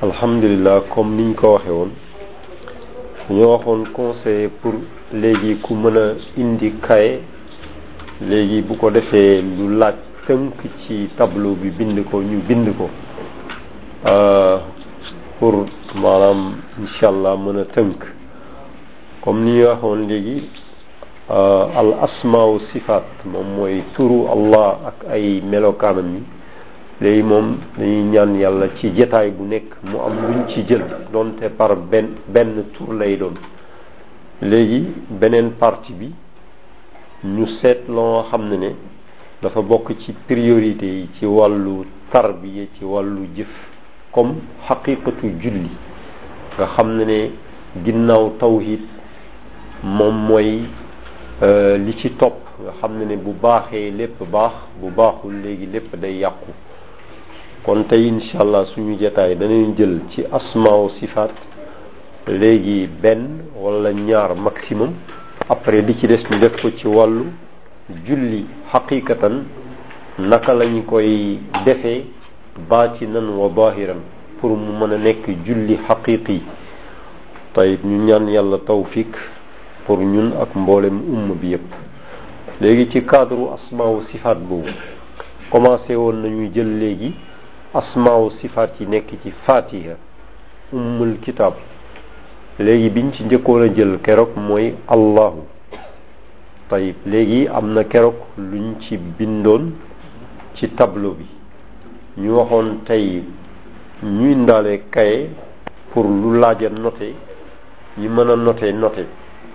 [0.00, 1.92] alhamdulilah comme niñ ko waxee woon
[3.28, 4.72] dañoo waxoon conseiller pour
[5.22, 7.20] léegi ku mën a indi kaye
[8.28, 12.86] léegi bu ko defee lu laaj tënk ci tableau bi bind ko ñu bind ko
[14.12, 14.56] euh,
[15.38, 15.54] pour
[16.02, 16.40] maanaam
[16.80, 17.98] incha allah mën a tënk
[19.22, 20.38] comme ni ñu waxoon léegi
[21.30, 26.22] euh, al asmaa sifaat moom mooy turu allah ak ay melokaanam yi
[27.00, 27.46] léegi moom
[27.78, 32.08] dañuy ñaan yàlla ci jataay bu nekk mu am luñ ci jël donte par benn
[32.28, 32.62] benn
[32.98, 33.32] lay doon
[34.42, 36.12] léegi beneen parti bi
[37.24, 38.70] ñu seet loo xam ne ne
[39.40, 43.52] dafa bokk ci priorité yi ci wàllu tarbiya ci wàllu jëf
[44.12, 44.34] comme
[44.68, 45.70] xaqiqatu julli
[46.58, 47.30] nga xam ne ne
[47.84, 48.82] ginnaaw tawhid
[49.84, 50.64] moom mooy
[51.42, 55.64] euh, li ci topp nga xam ne ne bu baaxee lépp baax bu baaxul léegi
[55.66, 56.50] lépp day yàqu
[57.64, 61.30] kon tey incha allah suñu jataay dañuy jël ci asmaaw sifaat
[62.26, 64.92] léegi benn wala ñaar maximum
[65.48, 67.26] après di ci des ñu def ko ci wàllu
[68.06, 69.44] julli xaqiqatan
[70.18, 72.04] naka lañu koy defee
[72.68, 74.00] baa baatinan wa baahiran
[74.40, 76.42] pour mu mën a nekk julli xaqiqi
[77.52, 79.10] tey ñu ñaan yàlla tawfiq
[79.84, 81.68] pour ñun ak mboolem umma bi yépp
[82.60, 84.70] léegi ci cadre asmaaw sifaat boobu
[85.50, 87.12] commencé woon nañu jël léegi
[87.72, 89.94] asma o sifat yi nekk ci fatiha
[90.72, 91.54] ummul kitab
[92.58, 95.40] léegi biñ ci njëkkoon a jël keroog mooy allahu
[96.68, 99.64] tayib léegi am na keroog luñ ci bindoon
[100.56, 101.26] ci tableau bi
[102.20, 103.22] ñu waxoon tey
[104.02, 105.28] ñuy ndaale kaye
[105.92, 107.14] pour lu laaja noté
[108.00, 109.06] ñu mën a noté noté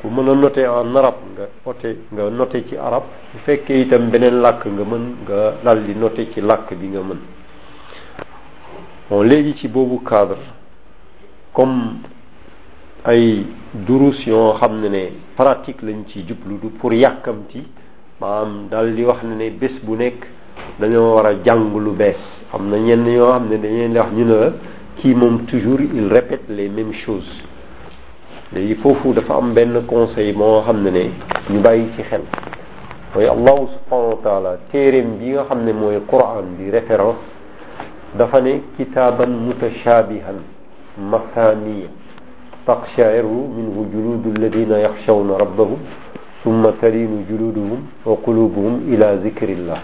[0.02, 3.04] ku mën a noté en arab nga ote nga noté ci arab
[3.34, 7.02] bu fekkee itam beneen làkk nga mën nga dal di noté ci làkk bi nga
[7.10, 7.20] mën
[9.08, 10.36] bon léegi ci boobu cadre
[11.54, 12.00] comme
[13.06, 15.06] ay durus yoo xam ne ne
[15.38, 17.64] pratique lañ ci jublu du pour yàkkamti
[18.20, 20.26] maanaam dal di wax ne ne bés bu nekk
[20.80, 22.18] dañoo war a jàng lu bees
[22.52, 24.54] am na ñenn yoo xam ne dañuy wax ñu ne la
[24.98, 27.44] kii moom toujours il répète les mêmes choses
[28.82, 31.10] foofu dafa am benn conseil moo xam ne ne
[31.52, 32.24] ñu bàyyi ci xel
[33.14, 37.35] mooy allahu subhanahu wa téereem bi nga xam ne mooy quran bi référence
[38.20, 40.34] دفن كتابا متشابها
[41.02, 41.88] مثانيا
[42.68, 43.28] تقشعر
[43.58, 45.78] منه جلود الذين يخشون ربهم
[46.46, 49.82] ثم ترين جلودهم وقلوبهم إلى ذكر الله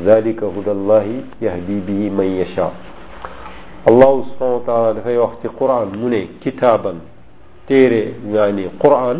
[0.00, 1.06] ذلك هدى الله
[1.42, 2.72] يهدي به من يشاء
[3.90, 6.12] الله سبحانه وتعالى في وقت قرآن من
[6.44, 6.92] كتابا
[7.68, 8.02] تيري
[8.38, 9.18] يعني قرآن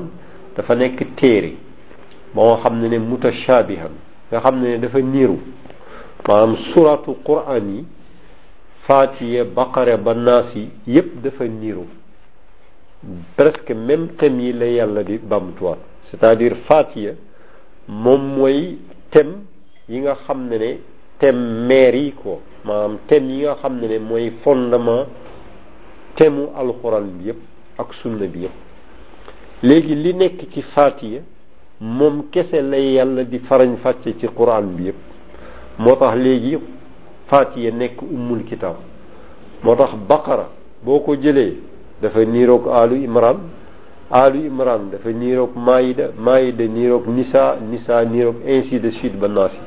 [0.59, 1.55] دفنك تيري
[2.37, 3.89] ما خمنا متشابها
[4.45, 5.37] خمنا دفن نيرو
[6.29, 6.37] ما
[6.75, 7.69] سورة القرآن
[8.89, 11.85] faatiye baqare ba naas yi yépp dafa niiru
[13.37, 15.79] presque même thème yi la yàlla di bamtuwaat
[16.11, 17.15] c'est-à-dire faatiye
[17.87, 18.79] moom mooy
[19.11, 19.35] thème
[19.89, 20.73] yi nga xam ne ne
[21.19, 21.41] thème
[21.71, 25.07] mère yi ko maanaam thème yi nga xam ne ne mooy fondement
[26.17, 27.39] thème u alxuraan bi yépp
[27.83, 28.57] ak sunna bi yépp
[29.65, 31.21] léegi li nekk ci faatiye
[31.81, 34.97] moom kese la yàlla di farañ fàcce ci quran bi yépp
[35.79, 36.57] moo tax léegi
[37.31, 38.77] faatiya nekk ummul kitaab
[39.63, 40.49] moo tax baqara
[40.85, 41.61] boo ko jëlee
[42.03, 43.39] dafa niiroog aalu imran
[44.11, 49.59] aalu imran dafa niiroog maayida maayida niiroog nisa nisa niiroog ainsi de suite ba naasi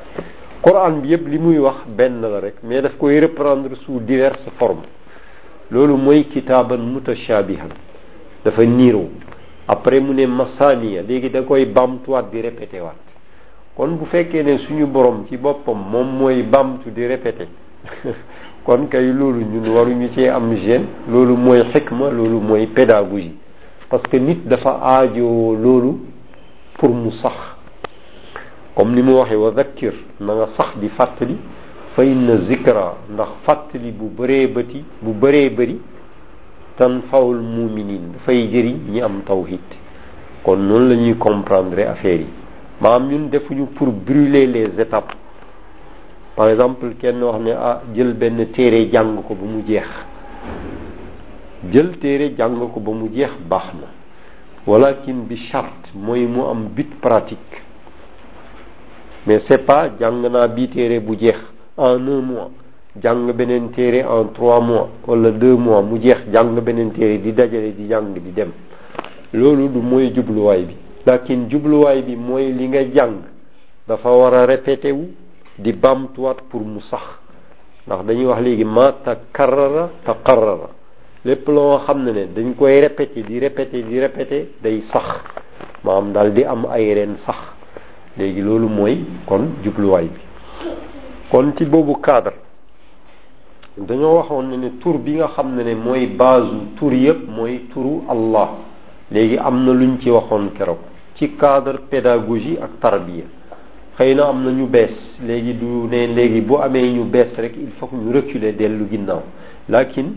[0.62, 4.50] quran bi yëpp li muy wax benn la rek mais daf koy reprendre sous diverses
[4.58, 4.90] formes
[5.72, 7.70] loolu mooy kitaaban mutashabihan
[8.44, 9.08] dafa niiroo
[9.68, 13.11] après mu ne masaniya léegi da koy bamtuwaat di répété waat
[13.76, 17.48] kon bu fekkee ne suñu borom ci boppam moom mooy bamtu di répété
[18.66, 20.54] kon kay loolu ñun am
[21.10, 23.34] loolu mooy xikma loolu mooy pédagogie
[23.90, 25.98] parce que nit dafa aajo loolu
[26.80, 27.34] pour mu sax
[28.76, 30.90] comme ni mu waxee wa zakkir na nga sax di
[32.48, 35.80] zikra ndax fàttali bu bëree bu bëri
[36.78, 39.60] tan faul muminin dafay jëriñ ñi am tawhid
[40.44, 42.26] kon noonu comprendre affaire
[42.82, 45.14] maanaam ñun defuñu pour brûler les étapes
[46.36, 49.88] par exemple kenn wax ne ah jël benn téere jàng ko ba mu jeex
[51.72, 53.68] jël téere jàng ko ba mu jeex baax
[54.68, 56.44] walakin bi charte mooy mu
[57.00, 57.38] pratique
[59.28, 61.16] mais c'est pas jàng naa bii bu
[61.78, 62.50] en un mois
[63.02, 67.32] jàng beneen téere en trois mois le deux mois mu jeex jàng beneen téere di
[67.32, 68.50] dajale di di dem
[69.32, 70.72] du
[71.06, 73.22] lakin jubluwaay bi mooy li nga jàng
[73.88, 75.10] dafa war a répété wu
[75.58, 77.02] di bamtuwaat pour mu sax
[77.88, 80.70] ndax dañuy wax léegi ma takarrara taqarrara
[81.26, 85.06] lépp loo xam ne ne dañ koy répété di répété di répété day sax
[85.84, 87.38] maanaam daal di am ay reen sax
[88.18, 90.20] léegi loolu mooy kon jubluwaay bi
[91.32, 92.34] kon ci boobu cadre
[93.78, 97.66] dañoo waxoon ne ne tur bi nga xam ne ne mooy base tur yëpp mooy
[97.74, 98.50] turu Allah
[99.10, 100.90] léegi am na luñ ci waxoon keroog
[101.22, 103.26] ci cadre pédagogie ak tarbiya
[103.98, 107.56] xëy na am na ñu bees léegi du ne legi bu amee ñu bees rek
[107.58, 109.22] il faut ñu reculer dellu ginnaaw
[109.70, 110.08] lakin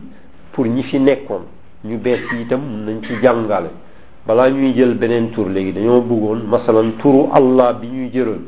[0.53, 1.43] pour ñi fi nekkoon
[1.85, 3.69] ñu bees yi itam mun nañ ci jàngale
[4.27, 8.45] balaa ñuy jël beneen tur léegi dañoo bëggoon masalan turu allah bi ñuy jëloon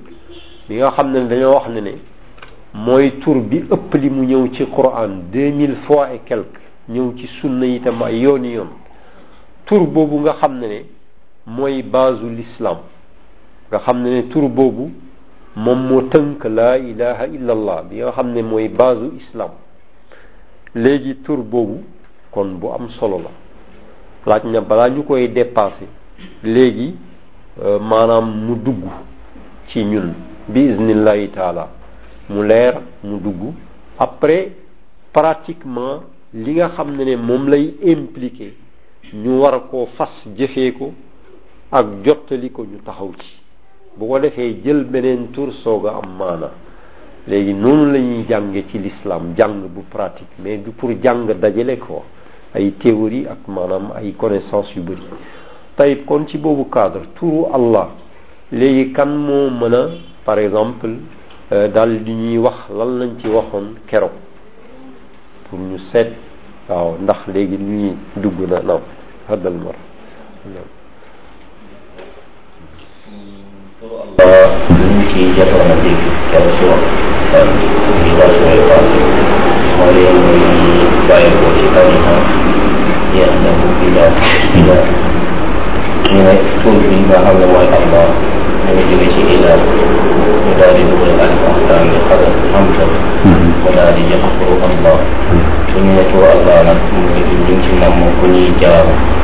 [0.67, 1.91] bi nga xam ne dañoo wax ne ne
[2.73, 6.56] mooy tur bi ëpp li mu ñëw ci quran deux mille fois et quelque
[6.88, 8.70] ñëw ci sunna itam ay yooni yoon
[9.67, 10.94] tur boobu nga xam ne
[11.46, 12.78] mooy baasu l'islam
[13.69, 14.90] nga xam ne tur boobu
[15.54, 19.50] moom moo tënk laa ilaha illa allah bi nga xam ne mooy baasu islam
[20.75, 21.76] léegi tur boobu
[22.32, 23.31] kon bu am solo la
[24.26, 25.87] laaj na balaa ñu koy dépassé
[26.43, 26.96] léegi
[27.64, 28.82] euh, maanaam mu dugg
[29.69, 30.14] ci ñun
[30.48, 31.69] bi iznillahi taala
[32.28, 33.52] mu leer mu dugg
[33.98, 34.50] après
[35.12, 36.00] pratiquement
[36.34, 38.52] li nga xam ne ne moom lay impliqué
[39.14, 40.93] ñu war koo fas jëfee ko
[41.70, 43.30] ak jottali ko ñu taxaw ci
[43.96, 46.50] bu ko defee jël beneen tur soog a am maana
[47.26, 51.76] léegi noonu lañuy ñuy jànge ci lislaam jàng bu pratique mais du pour jàng dajale
[51.78, 52.04] ko
[52.54, 55.02] ay théorie ak maanaam ay connaissance yu bëri
[55.76, 57.90] tayit kon ci boobu cadre turu Allah
[58.52, 59.88] léegi kan moo mën a
[60.24, 60.88] par exemple
[61.50, 64.12] euh, dal di ñuy wax lan lañ ci waxoon keroog
[65.50, 66.12] pour ñu seet
[66.69, 68.82] waaw ndax léegi lu ñuy dugg na naam
[73.86, 74.50] Allah
[75.14, 75.92] ki jaba na da
[76.30, 76.76] kyautsuwa
[78.04, 81.08] ne ba su yi kwafi wani yi ya da hudu
[83.94, 84.02] da
[84.58, 84.76] ila
[86.04, 88.06] kina tobi ma hawa wa Allah
[88.66, 89.52] ne mai jini shi ila
[90.42, 92.84] guda da hudu da alfahta mai kada hamta
[93.62, 94.98] guda Allah
[95.70, 95.86] tun
[98.58, 99.14] ya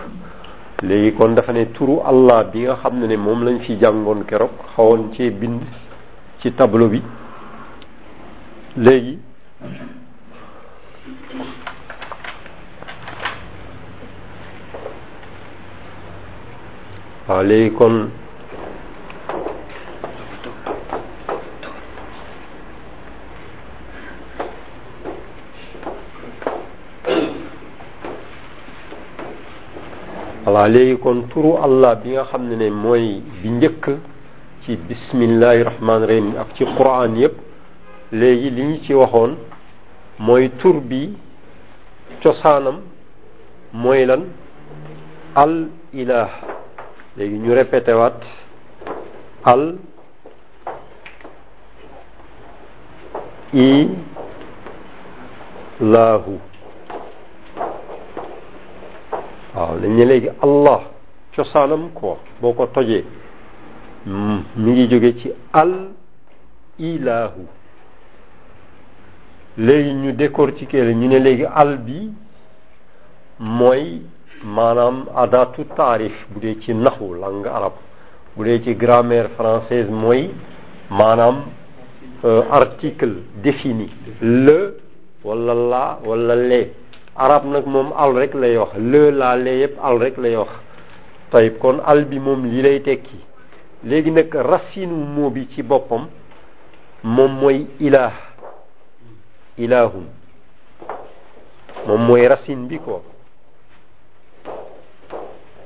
[0.84, 4.22] léegi kon dafa ne turu allah bi nga xam ne ne moom lañ fi jàngoon
[4.28, 5.62] keroog xawoon cee bind
[6.42, 7.02] ci tablo bi
[8.78, 9.18] léegi
[17.28, 18.08] waaw léegi kon
[30.46, 33.86] voilà léegi kon turu allah bi nga xam ne ne mooy bi njëkk
[34.64, 37.36] ci bismillahi rahmaani rahim ak ci quran yépp
[38.12, 39.38] léegi li ñu ci waxoon
[40.20, 41.14] mooy tur bi
[42.24, 42.82] cosaanam
[43.74, 44.26] mooy lan
[45.36, 46.50] al ilah
[47.18, 48.20] léegi ñu répété waat
[49.44, 49.76] al
[53.54, 53.88] i
[55.82, 56.38] laahu
[59.56, 60.82] waaw dañ léegi allah
[61.36, 63.04] cosaanam quoi boo ko tojee
[64.06, 65.92] mu hmm, ngi jóge ci al
[66.80, 67.44] ilahu
[69.58, 72.10] léegi ñu décortiquer la ñu ne léegi al bi
[73.40, 74.02] mooy
[74.44, 77.76] maanaam adatu taarif bu dee ci naxu langue arabe
[78.38, 80.32] bu dee ci grammaire française mooy
[80.90, 81.36] maanaam
[82.26, 83.90] euh, article défini
[84.22, 84.78] le
[85.24, 86.68] walla la walla lee
[87.16, 90.52] arab nag moom al rek lay wax le la lee yëpp al rek lay wax
[91.32, 93.20] tayib kon àll bi moom li lay tekki
[93.84, 96.08] léegi nag racine moo bi ci boppam
[97.04, 98.14] moom mooy ilah
[99.58, 100.06] ilahum
[101.88, 103.04] moom mooy racine bi ko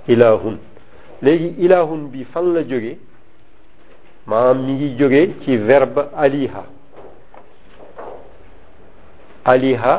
[0.07, 0.57] ilahun
[1.21, 2.97] léegi ilahun bi fan la jóge
[4.27, 6.63] maanaam mi ngi joge ci verb aliha
[9.53, 9.95] aliha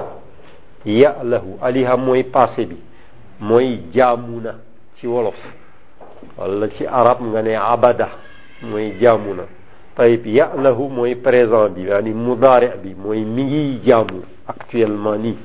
[0.84, 2.76] yalahu aliha mooy passé bi
[3.40, 4.54] mooy jaamuna
[4.96, 5.40] ci wolof
[6.38, 8.08] wala ci arab nga ne abada
[8.62, 9.42] mooy jaamuna
[9.96, 15.36] tayib yalahu mooy présent bi yaani mudaari bi mooy mi ngi jaamu actuellement ni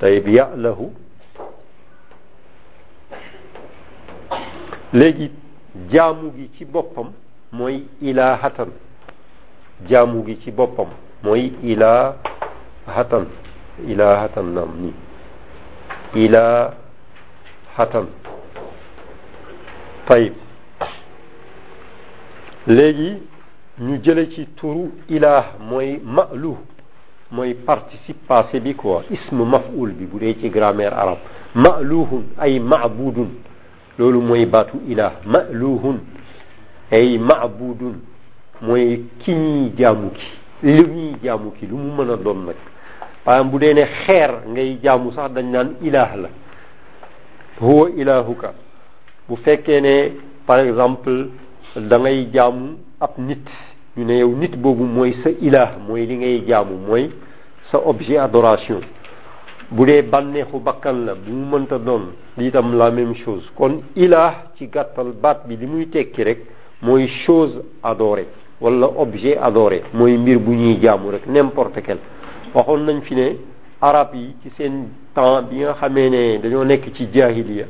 [0.00, 0.92] tayib yalahu
[4.98, 5.30] léegi
[5.92, 7.08] jaamu gi ci boppam
[7.56, 7.76] mooy
[8.08, 8.68] ilaahatan
[9.88, 10.86] jaamu gi ci boppam
[11.24, 13.24] mooy ilaahatan
[13.92, 14.92] ilaahatan naam nii
[16.24, 16.76] ilaahatan
[20.08, 20.34] tayib
[22.76, 23.10] léegi
[23.84, 24.84] ñu jële ci turu
[25.16, 26.54] ilaah mooy ma'lu
[27.32, 31.18] mooy participe bi quoi ismu maf'ul bi bu dee ci grammaire arabe
[31.54, 33.30] ma'luhun ay ma'budun
[33.98, 35.98] loolu mooy baatu ilah maluhun
[36.90, 37.94] ay maabudun
[38.62, 40.26] mooy ki ñuy jaamu ki
[40.62, 42.56] li ñuy jaamu ki lu mu mën a doon nag
[43.26, 46.28] maanaam bu dee ne xeer ngay jaamu sax dañ naan ilah la
[47.60, 48.52] huwa ilahuka
[49.28, 50.12] bu fekkee ne
[50.46, 51.30] par exemple
[51.76, 53.46] dangay ngay jaamu ab nit
[53.96, 57.10] ñu ne yow nit boobu mooy sa ilah mooy li ngay jaamu mooy
[57.70, 58.80] sa objet adoration
[59.70, 62.02] bu dee bànneexu bakkan la bu mu mënta doon
[62.48, 66.40] itam la même chose kon ilah ci gàttal baat bi li muy tekki rek
[66.82, 68.26] mooy chose adorée
[68.60, 71.98] wala objet adoré mooy mbir bu ñuy jaamu rek n'importe quel
[72.54, 73.26] waxoon nañ fi ne
[73.80, 74.74] arab yi ci seen
[75.14, 77.66] temps bi nga xamee ne dañoo nekk ci jahiliya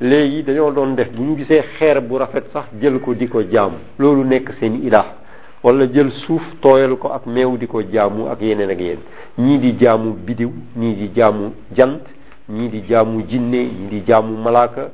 [0.00, 3.40] léegi dañoo doon def bu ñu gisee xeer bu rafet sax jël ko di ko
[3.42, 5.20] jàmm loolu nekk seen ilah
[5.62, 8.98] wala jël suuf tooyal ko ak meew di ko jaamu ak yeneen ak yéen
[9.38, 12.02] ñii di jaamu bidiw ñii di jaamu jant
[12.50, 14.90] ñii di jaamu jinne ñii di jaamu malaaka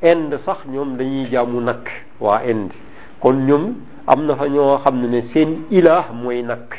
[0.00, 1.86] end sax ñoom dañuy jaamu nakk
[2.20, 2.70] waa end
[3.20, 3.74] kon ñoom
[4.06, 6.72] am na fa ñoo xam ne ne seen ilaah mooy nakk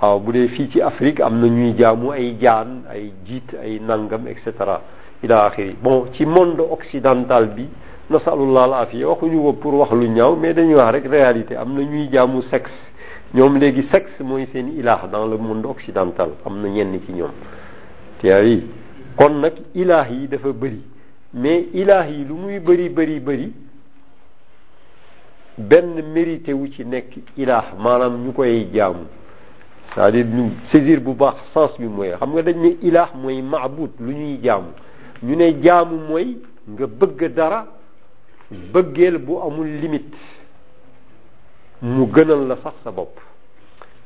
[0.00, 3.78] waaw bu dee fii ci afrique am na ñuy jaamu ay jaan ay jiit ay
[3.78, 4.80] nangam et cetera
[5.22, 7.68] ila axiri bon ci monde occidental bi
[8.08, 11.74] nasalullah al afiya waxuñu ko pour wax lu ñaaw mais dañuy wax rek réalité am
[11.74, 12.70] na ñuy jaamu sexe
[13.34, 17.30] ñoom léegi sexe mooy seen ilaah dans le monde occidental am na ñenn ci ñoom
[18.20, 18.64] tiayi
[19.16, 20.80] kon nag ilaah yi dafa bari
[21.34, 23.52] mais ilaah yi lu muy bari bari bari
[25.58, 29.00] benn mérité wu ci nekk ilaah maanaam ñu koy jaamu
[29.96, 30.50] c'est-à-dire ñu
[31.00, 34.68] bu baax sens bi mooy xam nga dañ ne ilaah mooy maabud lu ñuy jaamu
[35.24, 36.36] ñu ne jaamu mooy
[36.70, 37.66] nga bëgg dara
[38.48, 40.06] bëggeel bu amul limit
[41.94, 43.16] mu gënal la sax sa bopp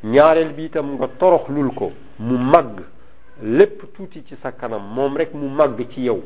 [0.02, 2.78] ñaareel bi itam nga toroxlul ko mu màgg
[3.42, 6.20] lépp tuuti ci sa kanam moom rekk mu màgg ci yow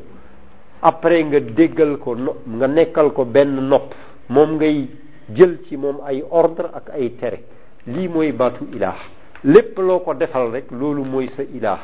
[0.81, 3.93] après nga déggal ko no nga nekkal ko benn nopp
[4.29, 4.89] moom ngay
[5.35, 7.43] jël ci moom ay ordre ak ay tere
[7.87, 8.97] lii mooy baatu ilaah
[9.43, 11.81] lépp loo ko defal rekk loolu mooy sa ilaah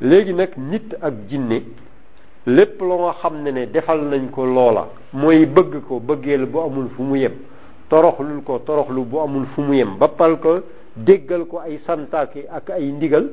[0.00, 1.60] léegi nag nit ak jinne
[2.46, 6.58] lépp la nga xam ne ne defal nañ ko loola mooy bëgg ko bëggeel bu
[6.60, 7.32] amul fu mu yem
[7.88, 10.08] toroxlul ko toroxlu bu amul fu mu yem ba
[10.42, 10.60] ko
[10.96, 13.28] déggal ko ay santaaki ak ay ndigal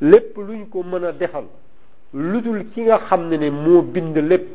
[0.00, 1.44] lépp luñ ko mën a defal
[2.14, 4.46] lu dul ki nga xam ne ne moo bind lépp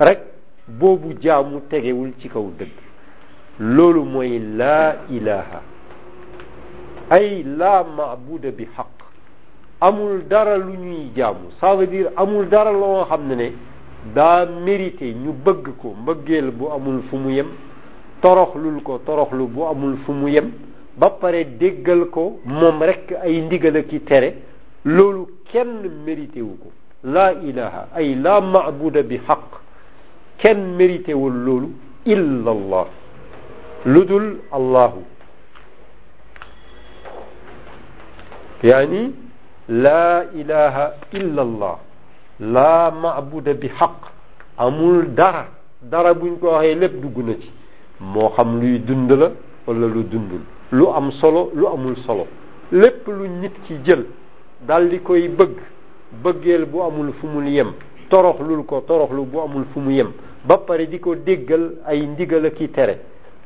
[0.00, 0.20] rek
[0.78, 2.74] boobu jaamu tegewul ci kaw dëgg
[3.60, 5.60] loolu mooy laa ilaha
[7.10, 8.95] ay laa maabuda bi xaq
[9.80, 13.52] amul dara lu ñuy jaamu ça veut dire amul dara loo xam ne ne
[14.14, 17.46] daa mérité ñu bëgg ko mbëggeel bu amul fu mu yem
[18.22, 20.50] toroxlul ko toroxlu bu amul fu mu yem
[20.98, 24.34] ba pare déggal ko moom rek ay ndigal ki tere
[24.84, 26.70] loolu kenn mérité wu ko
[27.04, 29.60] laa ilaha ay laa maabuda bi haq
[30.38, 31.68] kenn mérité loolu
[32.06, 32.86] illa allah
[33.84, 35.02] lu dul allahu
[38.62, 39.25] yaani
[39.68, 41.78] laa ilaha illa allah
[42.40, 43.96] laa maabuda bi xaq
[44.58, 45.46] amul dara
[45.82, 47.50] dara buñ ko waxee lépp dugg na ci
[48.00, 49.30] moo xam luy dund la
[49.66, 52.26] walla lu dundul lu am solo lu amul solo
[52.70, 54.06] lépp lu nit ki jël
[54.66, 55.52] daldi koy bëgg
[56.22, 57.72] bëggeel bu amul fu mu yem
[58.08, 60.12] toroxlul ko toroxlu bu amul fu mu yem
[60.44, 63.00] ba pare di ko déggal ay ndigal ak i tere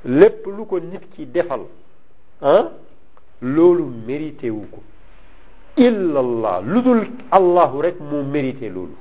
[0.05, 1.63] lépp lu ko nit ki defal
[2.43, 2.69] ah,
[3.41, 4.81] loolu mérité ko
[5.89, 7.01] إلا الله لدول
[7.39, 8.97] الله رك مو مريتي لولو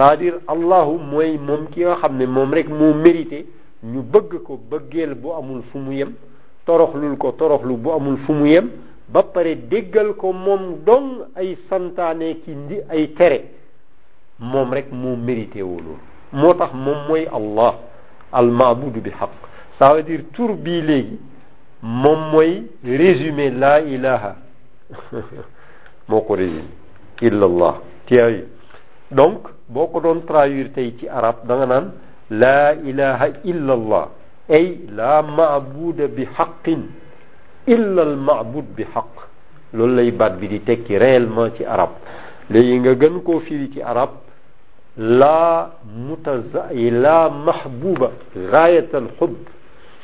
[0.00, 3.40] صادير الله موي موم كي خامن موم رك مو مريتي
[3.92, 6.10] ني بغ كو بغيل بو امول فومو يم
[6.66, 8.66] توروخ لول كو توروخ لو بو امول فومو يم
[9.14, 11.04] با بري ديغال كو موم دون
[11.38, 13.40] اي سانتاني كي ندي اي تري
[14.40, 15.92] موم رك مو مريتي وولو
[16.32, 17.72] موتاخ موم موي الله
[18.40, 19.34] المعبود بحق
[19.80, 21.04] صادير تور لي
[21.82, 22.50] موم موي
[23.00, 24.22] ريزومي لا اله
[26.08, 26.68] moo ko résume
[27.20, 27.74] illallah
[28.08, 28.34] teey
[29.10, 31.86] donc boo ko doon traduire tey ci arab da nga naan
[32.40, 34.06] laa ilaha illallah
[34.56, 36.82] ay laa maabuda bi xaqin
[37.74, 39.12] illa al maabud bi xaq
[39.76, 41.90] loolu lay baat bi di tekki réellement ci arab
[42.50, 44.10] léegi nga gën koo firi ci arab
[44.98, 45.70] لا
[46.08, 46.54] متز...
[47.04, 49.36] لا محبوبة غاية الحب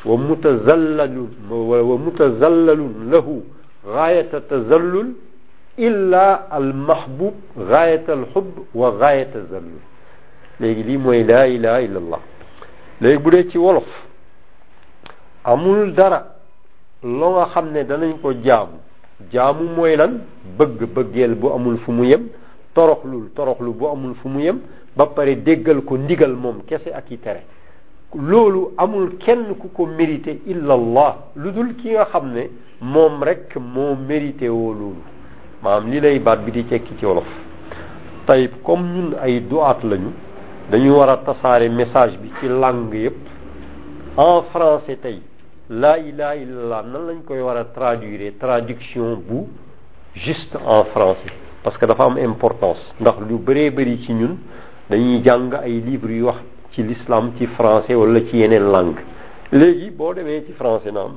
[0.06, 2.80] ومتزلل ومتزلل
[3.12, 3.40] له
[3.88, 5.08] غاية التزلل
[5.78, 9.68] إلا المحبوب غاية الحب وغاية الذل
[10.60, 12.20] لكن مو لا إله إلا الله
[13.00, 13.88] لكن بودي تي ولف
[15.48, 16.20] أمول دارا
[17.04, 18.68] لون أخمنا دانين كو جام
[19.32, 20.12] جام مو إلان
[20.60, 22.22] بغ بغ يلبو أمول فمو يم
[22.76, 24.56] طرق لول طرق لبو أمول فمو يم
[24.98, 27.42] بباري ديگل كو نيگل موم كسي أكي تري
[28.30, 31.10] لولو أمول كن كو كو ميريتي إلا الله
[31.42, 32.44] لدول كي أخمنا
[32.92, 35.11] موم رك مو ميريتي ولولو
[35.62, 37.28] maanaam lii lay baat bi di tekki ci wolof
[38.26, 40.10] tey comme ñun ay duwaat lañu
[40.70, 43.16] dañu war a tasaare message bi ci langue yëpp
[44.16, 45.20] en français tey
[45.70, 49.46] laa ilaha illallah nan lañ koy war a traduire traduction bu
[50.14, 51.30] juste en français
[51.62, 54.34] parce que dafa am importance ndax lu bëree bëri ci ñun
[54.90, 56.38] dañuy jàng ay livres yu wax
[56.72, 59.02] ci l'islam ci français wala ci yeneen langue
[59.52, 61.14] léegi boo demee ci français naam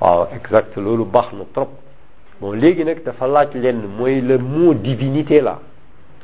[0.00, 1.68] ah, exact loolu baax na trop
[2.40, 5.58] bon léegi nag dafa laaj lenn mooy le mot divinité la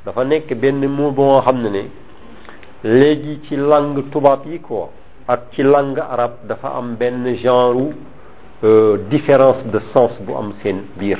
[0.06, 1.82] dafa nekk benn mot boo xam ne ne
[2.84, 4.88] léegi ci langue tubaab yi quoi
[5.28, 7.92] ak ci langue arabe dafa am benn genre
[8.64, 11.18] euh, différence de sens bu am seen biir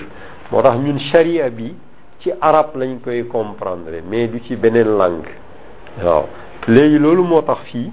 [0.51, 1.75] moo tax ñun sharia bi
[2.21, 5.35] ci arabe lañ koy comprendre mais du ci beneen langue
[6.03, 6.25] waaw
[6.68, 7.90] léegi loolu moo tax fii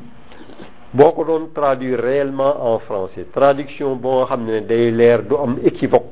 [0.93, 5.57] boo ko doon traduire réellement en français traduction boo xam ne day leer du am
[5.63, 6.11] équivoque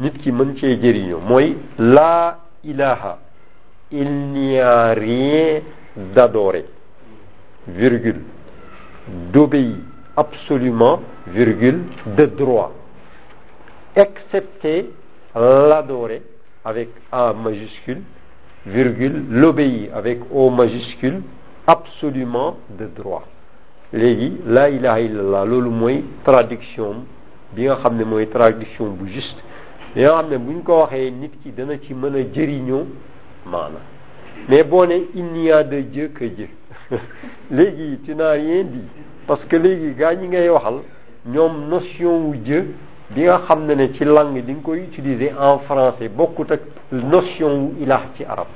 [0.00, 3.18] nit ki mën cee jëriñoo mooy la ilaha
[3.92, 5.60] il n'y a rien
[6.14, 6.64] d'adoré
[7.66, 8.20] virgule
[9.32, 9.76] d'obéi
[10.16, 11.84] absolument virgule
[12.18, 12.72] de droit
[13.96, 14.90] excepté
[15.34, 16.22] l'adoré
[16.64, 18.02] avec A majuscule
[18.66, 21.22] virgule, l'obéit avec O majuscule,
[21.66, 23.24] absolument de droit.
[23.92, 27.04] Légui, la ilaha illallah loolu mooy traduction
[27.54, 29.36] bi nga xam ne traduction bu juste
[29.96, 32.86] bi nga xam ne buñ ko waxee nit ki dana ci mën a jëriñoo
[34.48, 36.48] mais bon, il n'y a de Dieu que Dieu
[37.50, 38.84] léegi tu n'as rien dit
[39.26, 40.76] parce que légui, gaa ñi ngay waxal
[41.26, 42.72] notion wu Dieu
[43.16, 46.60] bi nga xam ne ne ci langue di nga koy utiliser en français bokkut ak
[46.90, 48.46] notion wu ilah ci arab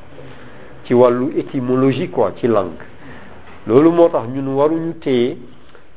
[0.85, 2.85] ci wàllu étymologie quoi ci langue
[3.67, 5.37] loolu moo tax ñun waruñu téye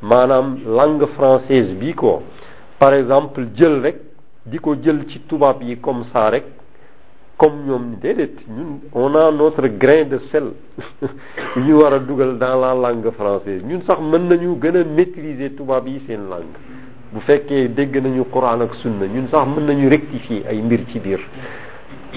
[0.01, 2.23] maanaam langue française bi ko
[2.79, 3.97] par exemple jël rek
[4.43, 6.45] di ko jël ci tubaab yi comme ça rek
[7.37, 10.47] comme ñoom déedéet ñun on a notre grain de sel
[11.57, 15.51] ñu war a dugal dans la langue française ñun sax mën nañu gën a maîtriser
[15.53, 16.57] tubaab yi seen langue
[17.15, 20.99] bu fekkee dégg nañu quran ak sunna ñun sax mën nañu rectifier ay mbir ci
[20.99, 21.21] biir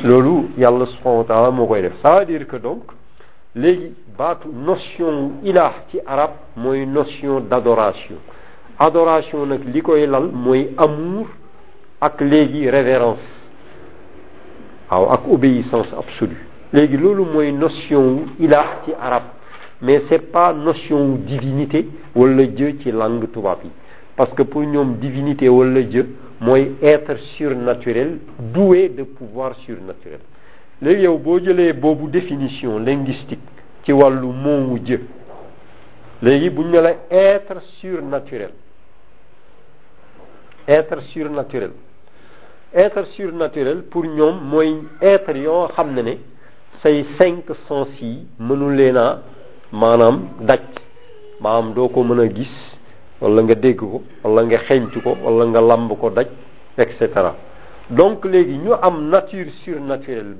[0.08, 2.82] loolu yàlla subhanahu wa taala moo koy def ça veut dire que donc
[3.54, 5.14] léegi baatu notion
[5.48, 8.16] ilah ci arab mooy notion d'adoration
[8.78, 11.26] adoration nag li koy lal mooy amour
[12.00, 13.26] ak léegi révérence
[14.90, 16.38] waaw ak obéissance absolue
[16.72, 19.22] léegi loolu mooy notion ilah ci arab
[19.82, 23.70] mais c'est pas notion divinité wala Dieu ci langue tubaab yi
[24.20, 28.18] parce que pour ñom divinité le Dieu moyen être surnaturel
[28.52, 30.18] doué de pouvoir surnaturel
[30.82, 33.40] le yow bo une définition linguistique
[33.82, 35.06] ci le mot Dieu
[36.20, 36.70] légui buñ
[37.10, 38.50] être surnaturel
[40.68, 41.70] être surnaturel
[42.74, 46.18] être surnaturel pour nous, moy être yo xamné
[46.82, 47.88] cinq sens
[48.38, 48.68] mënu
[53.20, 54.02] wala nga dégg ko
[57.90, 60.36] donc léegi ñu am nature surnaturelle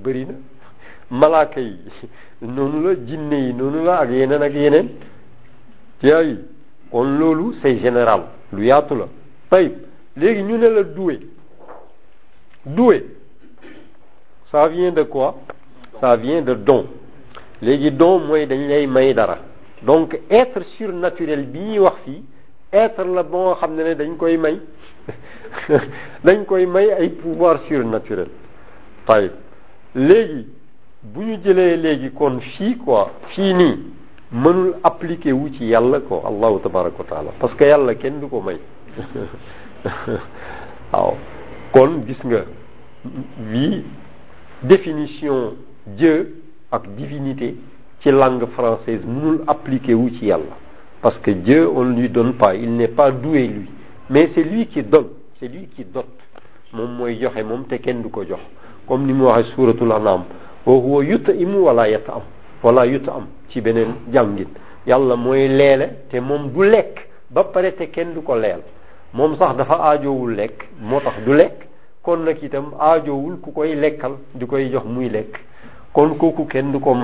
[7.62, 11.18] c'est général lu yaatu ñu ne la doué
[12.64, 13.04] doué
[14.50, 15.36] ça vient de quoi
[16.00, 16.86] ça vient de don
[17.92, 19.14] don dañ lay may
[19.82, 21.98] donc être surnaturel bi wax
[22.72, 24.60] être la ba nga xam ne ne dañ koy may
[26.24, 28.28] dañ koy may ay pouvoir surnaturel
[29.06, 29.32] tayib
[29.94, 30.46] léegi
[31.02, 33.76] bu ñu jëlee léegi kon fii quoi fii nii
[34.32, 38.28] mënul appliquer wu ci yàlla ko allahu tabaraka wa taala parce que yàlla kenn du
[38.28, 38.58] ko may
[40.92, 41.16] waaw
[41.72, 42.44] kon gis nga
[43.52, 43.84] lii
[44.62, 45.54] définition
[45.86, 46.36] Dieu
[46.70, 47.56] ak divinité
[48.00, 50.54] ci langue française mënul appliquer wu ci yàlla
[51.02, 53.70] parce que Dieu, on ne lui donne pas, il n'est pas doué lui.
[54.10, 55.08] Mais c'est lui qui donne,
[55.38, 56.04] c'est lui qui dote.
[56.72, 58.22] Mon mooy joxe mon te kenn du ko
[58.86, 60.24] comme ni mu waxee tout l'anam.
[60.66, 62.22] wa huwa yuta imu wala yata am
[62.62, 64.48] wala yuta am ci beneen jàngit
[64.86, 68.60] Yalla mooy lele, te moom du lekk ba pare te kenn du ko leel
[69.14, 71.68] moom sax dafa aajowul lekk lek, du lek.
[72.02, 75.40] kon nag itam aajowul ku koy lekal, di koy jox lek.
[75.94, 76.94] kon ken du ko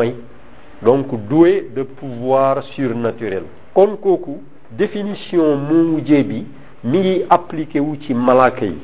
[0.83, 3.45] donc doué de pouvoir surnaturel
[3.77, 4.39] kon kooku
[4.73, 6.39] définition moo mujjee bi
[6.85, 8.79] mi ngi appliqué wu ci malaaka yi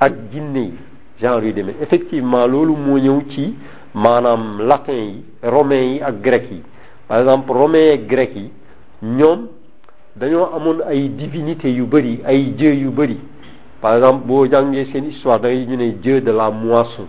[0.00, 0.74] ak ginne yi
[1.20, 3.54] genre yu demee effectivement loolu moo ñëw ci
[3.94, 6.62] maanaam latin yi romain yi ak grec yi
[7.08, 8.48] par exemple romain grec yi
[9.02, 9.46] ñoom
[10.16, 13.18] dañoo amoon ay divinité yu bëri ay dieu yu bëri
[13.82, 17.04] par exemple boo jàngee seen histoire da ngay ñu ne dieu de la moisson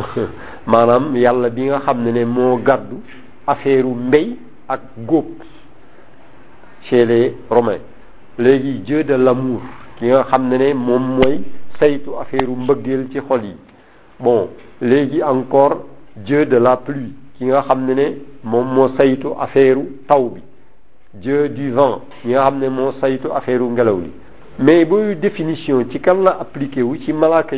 [0.66, 3.00] maanaam yàlla bi nga xam ne ne moo gàddu
[3.46, 4.36] affaire u mbéy
[4.68, 5.28] ak góob
[6.82, 7.78] chez les Romains
[8.38, 9.60] dit dieu de l'amour
[9.98, 13.54] qui a amené mon ne moom tout saytu affaire un ci xol yi
[14.18, 14.48] bon
[14.80, 15.84] léegi encore
[16.16, 18.06] dieu de la pluie ki nga xam mon ne
[18.42, 19.76] moom moo saytu affaire
[20.08, 20.32] taw
[21.14, 24.10] dieu du vent ki nga xam ne moo saytu affaire ngelaw li
[24.58, 27.56] mais booyu définition ci kan la appliqué wu ci malaaka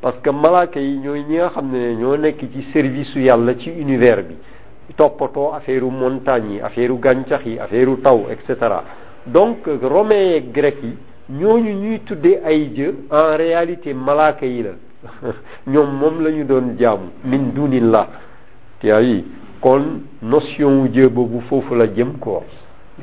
[0.00, 2.16] parce que malakai, nous ñooy ñi nga xam ñoo
[2.72, 4.24] service ci univers
[4.96, 8.82] toppatoo affaire montagne yi affaire gàncax yi affaire taw et cetera
[9.26, 10.96] donc romain yeeg grec yi
[11.30, 14.70] ñooñu ñuy tuddee ay dieux en réalité malaaka yi la
[15.66, 18.08] ñoom moom la ñu doon jaamu min dunillah
[18.82, 19.24] yaa yi
[19.60, 22.42] kon notion wu dieu boobu foofu la jëm ko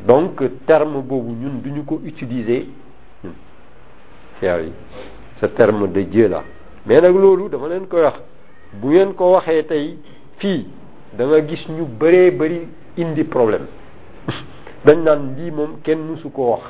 [0.08, 2.65] donc terme boobu ñun duñu ko utiliser
[4.41, 4.71] yaa yi
[5.41, 6.43] ce terme de dieu la
[6.86, 8.19] mais nag loolu dama leen koy wax
[8.73, 9.97] bu ngeen ko waxee tey
[10.38, 10.65] fii
[11.17, 12.67] da nga gis ñu bëree bari
[12.97, 13.65] indi problème
[14.85, 16.61] dañ naan lii moom kenn musu koo wax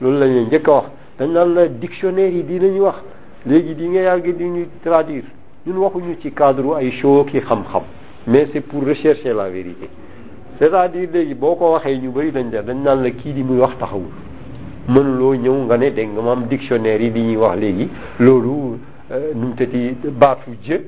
[0.00, 0.84] loolu lañuy njëkk a wax
[1.18, 2.98] dañ naan la dictionnaire yi dinañu wax
[3.46, 5.26] léegi di nga yàgg di ñu traduire
[5.66, 7.82] ñun waxuñu ci cadre ay show ki xam-xam
[8.28, 9.88] mais c'est pour rechercher la vérité
[10.60, 13.58] c'est-à-dire léegi boo ko waxee ñu bëri dañ def dañ naan la kii di muy
[13.58, 14.06] wax taxawul
[14.88, 17.88] mënuloo ñëw nga ne dégg nga maam dictionnaire yi di ñuy wax léegi
[18.20, 18.78] loolu
[19.10, 19.52] euh, nu
[20.12, 20.80] baatu jë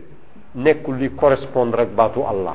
[0.54, 2.54] nekkul di correspondre ak baatu Allah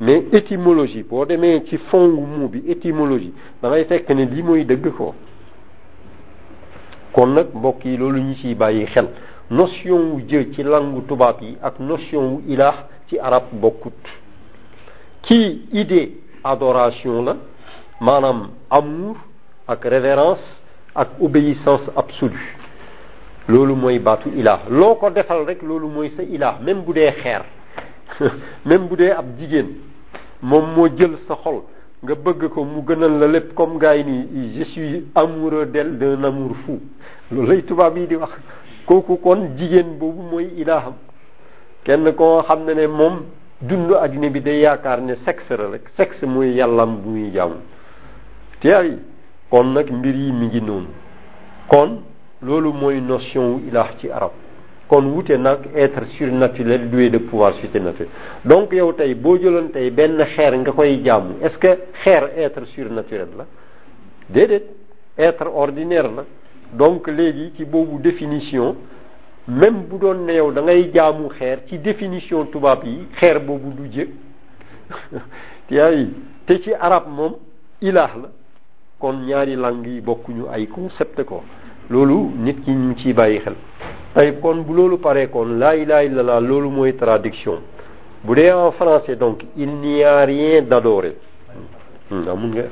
[0.00, 4.64] mais étymologie pour demee ci qui font bi étymologie da avons fekk ne lii mooy
[4.68, 5.10] dëgg ko
[7.12, 7.32] kon
[7.80, 9.06] xel
[9.60, 12.40] notion wu jë ci langue tubaab ak notion
[15.72, 17.26] idée adoration
[18.70, 19.16] amour
[19.68, 20.44] ak révérence
[20.94, 22.50] ak obéissance absolue
[23.48, 27.12] loolu mooy baatu ilah loo ko defal rek loolu mooy sa ilah même bu dee
[27.22, 27.42] xeer
[28.66, 29.68] même bu dee ab jigéen
[30.42, 31.62] moom moo jël sa xol
[32.02, 35.96] nga bëgg ko mu gënal la lépp comme gars yi nii je suis amoureux d'elle
[35.98, 36.80] d'un amour fou
[37.32, 38.30] loolu lay tubaab yi di wax
[38.86, 40.94] kooku kon jigéen boobu mooy ilaham
[41.84, 43.22] kenn koo xam ne ne moom
[43.62, 47.62] dund adduna bi day yaakaar ne sexe la rek sexe mooy yàllam bu muy jaamu
[48.60, 48.98] teer
[49.50, 50.88] kon nag mbir yi mu ngi noonu
[51.68, 52.00] kon
[52.42, 54.30] loolu mooy notion wu ilaah ci arab
[54.86, 58.08] kon wute nag être surnaturel doué de pouvoir surnaturel
[58.44, 62.64] donc yow tey boo jëloon tey benn xeer nga koy jaamu est-ce que xeer être
[62.66, 63.46] surnaturel la
[64.28, 64.66] déedéet
[65.16, 66.24] être ordinaire la
[66.74, 68.76] donc léegi ci boobu définition
[69.48, 73.70] même bu doon ne yow da ngay jaamu xeer ci définition tubaab yi xeer boobu
[73.72, 74.08] du jë
[75.70, 76.08] yaay
[76.46, 77.36] te ci arab moom
[77.80, 78.28] ilaah la
[79.00, 81.42] kon ñaari langues yi bokkuñu ay concept ko
[81.92, 83.54] loolu nit ki ñu ciy bàyyi xel
[84.14, 87.58] tey kon bu loolu paree kon laa ilaha la loolu mooy traduction
[88.24, 91.12] bu dee en français donc il n'y a rien d'adoré.
[92.10, 92.64] Hmm, nga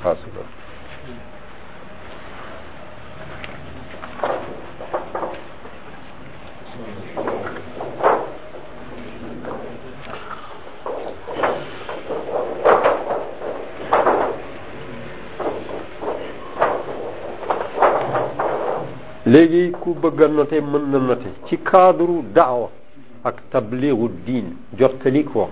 [19.35, 21.15] Legi ku bëggal na tey mën na na
[21.47, 22.69] ci cadre daawa
[23.29, 24.47] ak tabligu diin
[24.79, 25.43] jottali ko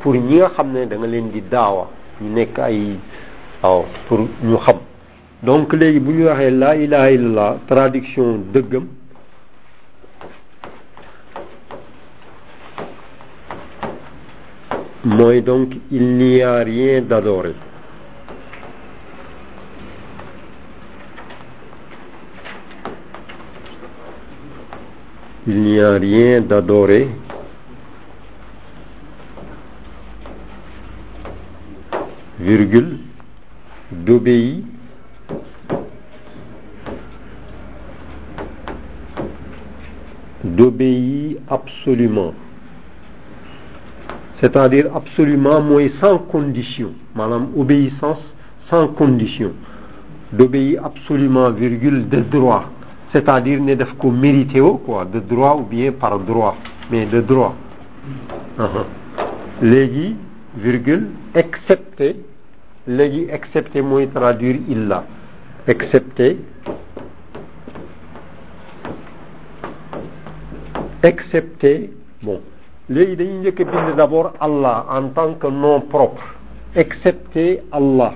[0.00, 1.84] pour ñi nga xam ne da nga leen di daawa
[2.20, 2.78] ñu nekk ay
[3.62, 4.78] waaw pour ñu xam
[5.46, 8.86] donc léegi bu ñu waxee la ilaha illallah traduction dëggam
[15.16, 17.54] mooy donc il n'y a rien d'adoré
[25.46, 27.08] il n'y a rien d'adoré.
[32.40, 32.98] virgule,
[33.92, 34.64] d'obéir,
[40.42, 42.34] d'obéir absolument.
[44.40, 46.94] C'est-à-dire absolument, moins sans condition.
[47.14, 48.18] Madame, obéissance
[48.68, 49.52] sans condition.
[50.32, 52.71] D'obéir absolument, virgule, des droits
[53.14, 56.56] c'est-à-dire ne def ko mérité quoi de droit ou bien par droit
[56.90, 57.54] mais de droit
[58.58, 58.84] uh-huh.
[59.60, 60.16] légui
[60.56, 62.16] virgule excepté
[62.86, 65.04] légui excepté moy traduire illa
[65.68, 66.38] excepté
[71.02, 71.90] excepté
[72.22, 72.40] bon
[72.88, 73.52] Le dañuy
[73.96, 76.24] d'abord Allah en tant que nom propre
[76.74, 78.14] excepté Allah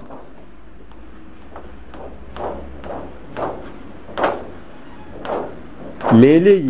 [6.16, 6.64] mais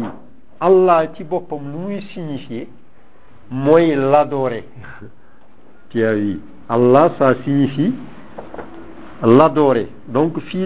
[0.61, 2.69] allah ci nous lu signifier
[3.51, 4.65] l'adorer
[5.91, 7.95] pierre euh, allah ça signifie
[9.23, 10.63] l'adorer donc fi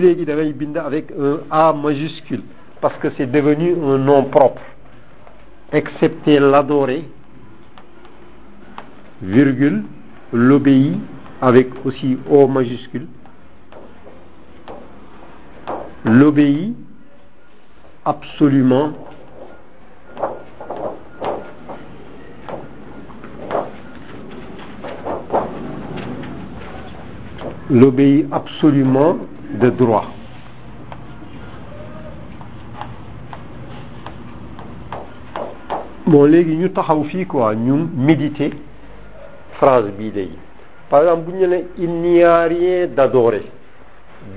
[0.77, 2.43] avec un A majuscule
[2.81, 4.63] parce que c'est devenu un nom propre
[5.73, 7.05] excepté l'adorer
[9.23, 9.85] virgule
[10.33, 10.99] l'obéi
[11.43, 13.07] avec aussi O majuscule
[16.07, 16.75] l'obéi
[18.05, 18.93] absolument
[27.71, 29.19] l'obéit absolument
[29.61, 30.07] de droit.
[36.07, 38.51] bon lègue nous taxaw fii quoi méditer
[39.61, 40.31] phrase bidei
[40.89, 41.31] par exemple
[41.79, 43.45] il n'y a rien d'adorer,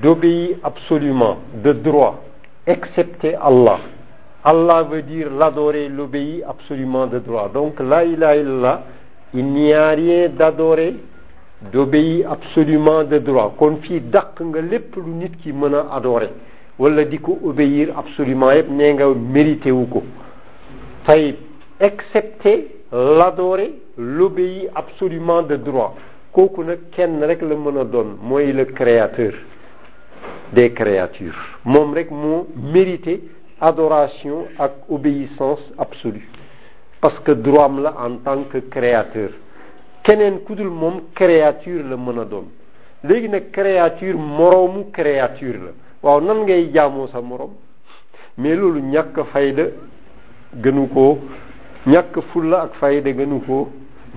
[0.03, 2.22] d'obéir absolument de droit
[2.65, 3.79] excepté Allah.
[4.43, 7.49] Allah veut dire l'adorer, l'obéir absolument de droit.
[7.53, 8.83] Donc là, il a là,
[9.33, 10.95] il n'y a rien d'adorer,
[11.71, 13.53] d'obéir absolument de droit.
[13.57, 16.27] Confie d'accord dàq nga lépp lu nit ki mën dit adorer
[16.79, 17.03] wala
[17.43, 20.01] obéir absolument et nee nga mérité ou quoi.
[21.79, 25.95] accepter, l'adorer, l'obéir absolument de droit
[26.33, 29.31] kooku ne ken rek le mën don, Moi, le créateur
[30.55, 33.13] des créatures mon rek moo mérité
[33.59, 36.27] adoration ak obéissance absolue
[37.01, 39.29] parce que droit là la en tant que créateur
[40.03, 42.45] Kenen koudul mom créature le mën a doon
[43.03, 45.71] léegi créature moroomu créature la
[46.03, 47.53] waaw nan ngay jamo sa morom?
[48.37, 49.65] mais loolu ñàkk fayda
[50.63, 51.17] gënu koo
[51.87, 53.69] ñàkk fulla ak fayda gënu ko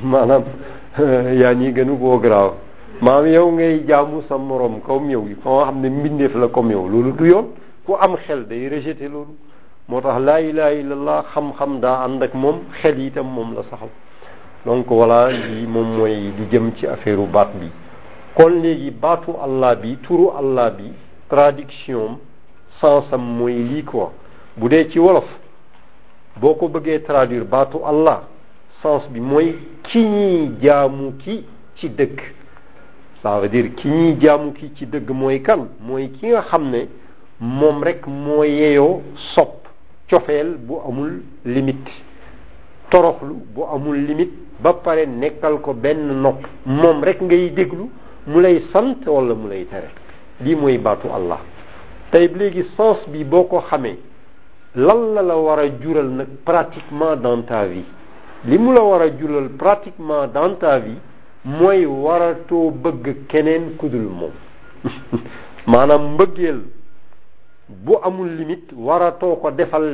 [0.02, 0.44] manam
[1.42, 2.52] yani gënu ko garaaw
[3.00, 6.70] maam yow ngay jaamu sa moroom comme yow yi koo xam ne mbindeef la comme
[6.72, 7.46] yow loolu du yoon
[7.84, 9.34] ku am xel day rejeté loolu
[9.88, 13.88] moo tax laa ilaha illallah xam-xam daa ànd ak moom xel itam moom la saxal
[14.64, 17.66] donc voilà lii moom mooy di jëm ci affaire u baat bi
[18.34, 20.90] kon léegi baatu allah bi turu allah bi
[21.28, 22.16] traduction
[22.80, 24.08] sansam mooy lii quoi
[24.56, 25.28] bu dee ci wolof
[26.40, 28.22] boo ko bëggee traduire baatu allah
[28.82, 31.44] sens bi mooy ki ñuy jaamu ki
[31.76, 32.35] ci dëkk
[33.22, 36.70] ça veut dire ki ñuy jaamu ki ci dëgg mooy kan mooy ki nga xam
[36.70, 36.88] ne
[37.40, 39.00] moom rek moo yeyoo
[39.34, 39.66] sopp
[40.10, 41.90] cofeel bu amul limite
[42.90, 47.88] toroxlu bu amul limite ba pare nekkal ko benn nopp moom rek ngay déglu
[48.26, 49.88] mu lay sant wala mu lay tere
[50.40, 51.40] lii mooy baatu Allah
[52.10, 53.98] tey léegi sens bi boo ko xamee
[54.76, 57.84] lan la la war a jural nag pratiquement dans ta vie
[58.44, 60.98] li mu la war a jural pratiquement dans ta vie
[61.46, 64.32] mooy waratoo bëgg keneen kudul moom
[65.70, 66.60] maanaam mbëggeel
[67.84, 69.86] bu amul limit waratoo ko defal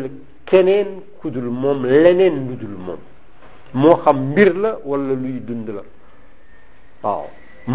[0.51, 0.89] keneen
[1.21, 3.01] kudul moom leneen ludul moom
[3.81, 5.83] moo xam mbir la wala luy dund la
[7.05, 7.25] waaw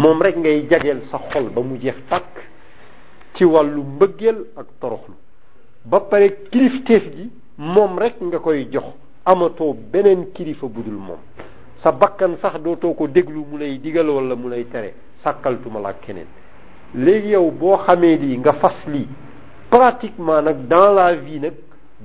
[0.00, 2.34] moom rek ngay jagleel sa xol ba mu jeex tàkk
[3.34, 5.14] ci wàllu mbëggeel ak toroxlu
[5.90, 8.86] ba pare kilifteef gi moom rekk nga koy jox
[9.30, 11.22] amatoo beneen kilifa budul moom
[11.82, 15.88] sa bakkan sax dootoo ko déglu mu lay digal wala mu lay tere sàkkaltuma la
[15.88, 16.26] ak keneen
[16.94, 19.06] léegi yow boo xamee lii nga fas lii
[19.70, 21.54] pratiquement nag dans la vie nag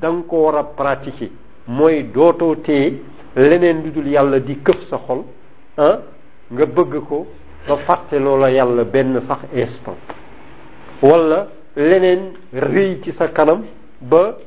[0.02, 1.30] da nga ko war a pratiquer
[1.68, 3.02] mooy dootoo téye
[3.36, 5.24] leneen lu dul yàlla di këf sa xol
[5.78, 5.98] ah
[6.52, 7.26] nga bëgg ko
[7.68, 10.06] ba fàtte loola yàlla benn sax instant
[11.02, 13.66] wala leneen rëy ci sa kanam
[14.02, 14.38] ba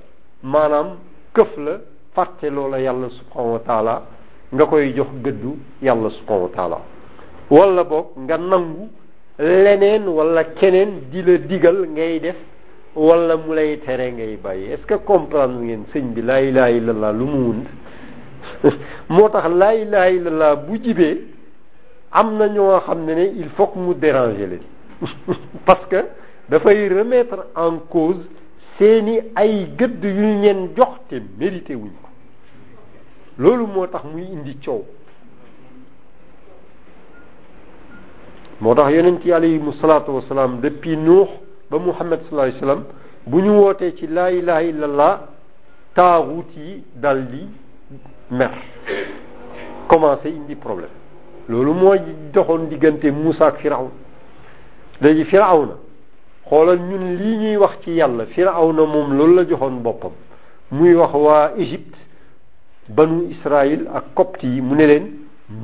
[0.42, 0.94] maanaam
[1.34, 1.74] këf la
[2.14, 4.00] fàtte loola yàlla subhanahu wa taala
[4.54, 5.52] nga koy jox gëddu
[5.86, 6.78] yàlla subhanahu wa taala
[7.50, 8.86] wala boog nga nangu
[9.64, 12.36] leneen wala keneen di la digal ngay def
[12.94, 16.70] wala mu lay tere ngay bàyyi est ce que comprendre ngeen sëñ bi laa ilaha
[16.70, 17.66] illallah lu mu wund
[19.08, 21.16] moo tax laa ilaha illallah bu jibee
[22.12, 24.62] am na ñoo xam ne ne il faut que mu déranger leen
[25.66, 26.04] parce que
[26.48, 28.22] dafay remettre en cause
[28.78, 32.06] seeni ay gëdd yu ñeen jox te mérité wuñ ko
[33.38, 34.82] loolu motax muy indi ciow
[38.60, 41.26] motax yenen ti yi musallatu wassalam depuis nuh
[41.70, 42.84] ba muhammad sallallahu alayhi wasallam
[43.26, 45.20] buñu wote ci la ilaha illallah
[45.94, 47.46] taaxut daldi
[48.30, 48.50] mer
[49.88, 50.90] commencé indi problème
[51.48, 52.00] loolu moy
[52.32, 53.90] doxoon digante musa ak Firawn
[55.02, 55.74] léegi Firawna
[56.48, 60.12] xolal ñun li ñuy wax ci yàlla Firawna mom loolu la joxoon bopam
[60.72, 61.96] muy wax wa Égypte
[62.88, 65.04] banu israil ak copte yi mu ne leen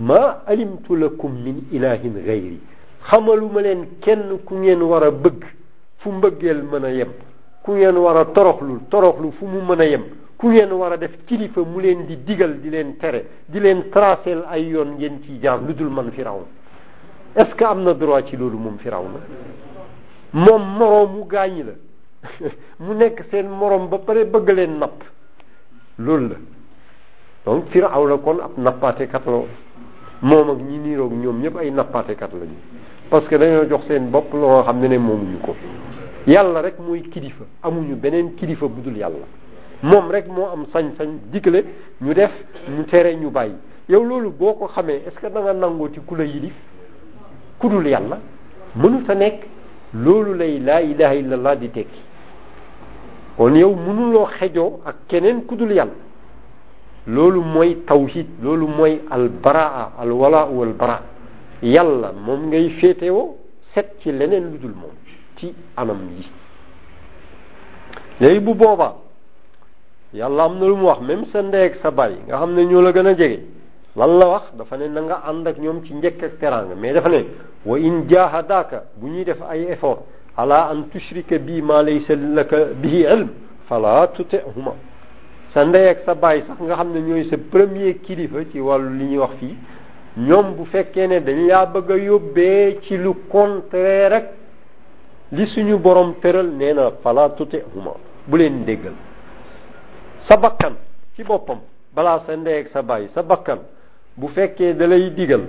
[0.00, 2.60] ma alimtu lakum min ilahin gayri
[3.10, 5.42] xamaluma leen kenn ku ngeen war a bëgg
[5.98, 7.12] fu mbëggeel mën a yem
[7.62, 10.04] ku ngeen war a toroxlu toroxlu fu mu mën a yem
[10.36, 13.88] ku ngeen war a def kilifa mu leen di digal di leen tere di leen
[13.90, 16.44] tracel ay yoon ngeen ciy jaar lu dul man firawn
[17.34, 19.20] est que am na droit ci loolu moom firawna
[20.32, 21.72] moom moroomu gaañi la
[22.80, 25.02] mu nekk seen moroom ba pare bëgg leen napp
[25.98, 26.36] loolu la
[27.44, 29.42] donc aw la kon ab nappaatekat la
[30.22, 32.54] moom ak ñi niiroog ñoom ñëpp ay nappaatekat lañu
[33.10, 35.56] parce que dañoo jox seen bopp loo xam ne ne moomuñu ko
[36.26, 39.26] yàlla rek mooy kilifa amuñu beneen kilifa bu budul yàlla
[39.82, 41.64] moom rek moo am sañ-sañ digle
[42.00, 42.30] ñu def
[42.68, 43.54] ñu tere ñu bàyyi
[43.88, 46.54] yow loolu boo ko xamee est-ce que nangoo ci ku la yilif
[47.58, 48.20] ku dul yàlla
[48.76, 49.42] mënu nekk
[49.94, 52.00] loolu lay laa ilaha di tekki
[53.36, 55.72] kon yow mënuloo xejoo ak keneen ku dul
[57.06, 61.00] loolu mooy tawhid loolu mooy albaraa alwala walbara
[61.62, 63.34] yàlla moom ngay féetewoo
[63.74, 64.94] set ci leneen lu dul moom
[65.36, 66.26] ci anam yi
[68.20, 68.94] léegi bu boobaa
[70.14, 72.64] yàlla am na lu mu wax même sa ndey ak sa baay nga xam ne
[72.66, 73.40] ñoo la gën a jege
[73.96, 76.92] lan la wax dafa ne na nga ànd ak ñoom ci njëkk ak teraanga mais
[76.92, 77.24] dafa ne
[77.66, 80.04] wa in jahadaka bu ñuy def ay effort
[80.36, 83.28] ala an tushrika bi ma laysa laka bihi ilm
[83.66, 84.72] fala tutihuma
[85.52, 88.96] sa ndey ak sa baay sax nga xam ne ñooy sa premier kilifa ci wàllu
[88.98, 89.54] li ñuy wax fii
[90.16, 94.26] ñoom bu fekkee ne dañ laa bëgg a yóbbee ci lu contraire rek
[95.32, 97.92] li suñu boroom tëral nee na fala tutihuma
[98.26, 98.94] bu leen déggal
[100.28, 100.74] sa bakkan
[101.16, 101.60] ci boppam
[101.94, 103.58] balaa sa ndey ak sa baay sa bakkan
[104.16, 105.44] bu fekkee dalay lay digal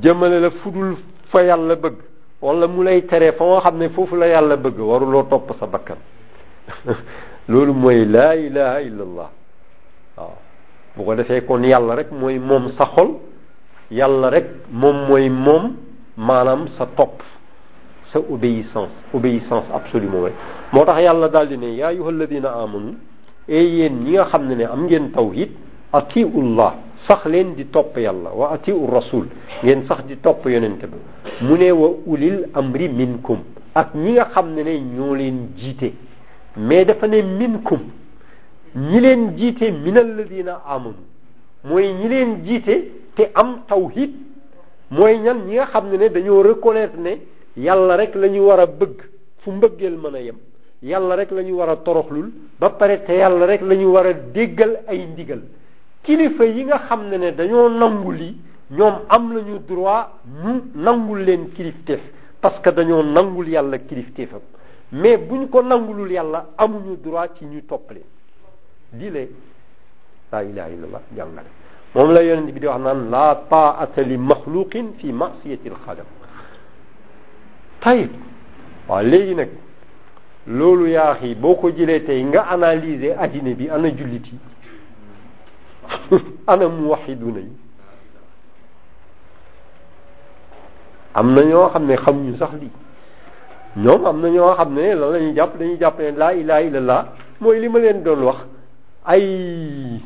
[0.00, 0.96] jëmale la fudul
[1.32, 1.96] fa yàlla bëgg
[2.40, 5.66] wala mu lay tere fa nga xam ne foofu la yàlla bëgg waruloo topp sa
[5.66, 5.96] bakkan
[7.48, 9.30] loolu mooy laa ilaha illallah
[10.20, 10.36] waaw
[10.96, 13.08] bu ko defee kon yàlla rek mooy moom sa xol
[13.90, 15.76] yàlla rek moom mooy moom
[16.16, 17.22] maanaam sa topp
[18.12, 20.34] sa obéissance obéissance absolument rek
[20.72, 22.94] moo tax yàlla daal di ne yaa ayuha alladina amanu
[23.48, 25.50] ee yéen ñi nga xam ne ne am ngeen tawhid
[25.92, 26.74] atiullah
[27.08, 29.26] sax leen di topp yàlla wa atiu rasul
[29.62, 30.98] ngeen sax di topp yonente bi
[31.42, 33.38] mu ne wa ulil amri minkum
[33.74, 35.92] ak ñi nga xam ne ne ñoo leen jiite
[36.56, 37.80] mais dafa ne minkum
[38.76, 41.02] ñi leen jiite minal ladina amanu
[41.64, 44.12] mooy ñi leen jiite te am tawhid
[44.92, 47.18] mooy ñan ñi nga xam ne ne dañoo reconnaître ne
[47.56, 48.96] yàlla rek la ñu war a bëgg
[49.38, 50.36] fu mbëggeel mën a yem
[50.82, 52.30] yàlla rek la ñu war a toroxlul
[52.60, 55.42] ba pare te yàlla rek la ñu war a déggal ay ndigal
[56.04, 58.36] kilifa yi nga xam ne ne dañoo nangu yi
[58.70, 60.06] ñoom am nañu droit
[60.44, 62.00] ñu nangul leen kilifteef
[62.40, 64.40] parce que dañoo nangul yàlla kilifteefam
[64.92, 68.02] mais bu ñu ko nangulul yàlla amuñu droit ci ñu toppale
[68.92, 69.28] dile
[70.32, 71.48] laa ilaha illallah jàngale
[71.94, 76.06] moom la yonent bi di wax naan laa taata li maxluqin fi masiyati alxaliq
[77.80, 78.10] tayib
[78.88, 79.48] waaw léegi nag
[80.48, 84.38] loolu yaa xii boo ko jëlee tey nga analyser addina bi ana jullit yi
[86.46, 87.52] ana muwaxiduna yi
[91.14, 92.70] am na ñoo xam ne xam ñu sax lii
[93.84, 96.60] ñoom am na ñoo xam ne lan la ñuy jàpp dañuy jàpp ne laa ilaha
[96.62, 97.08] illallah
[97.40, 98.49] mooy li ma leen doon wax
[99.10, 100.00] ay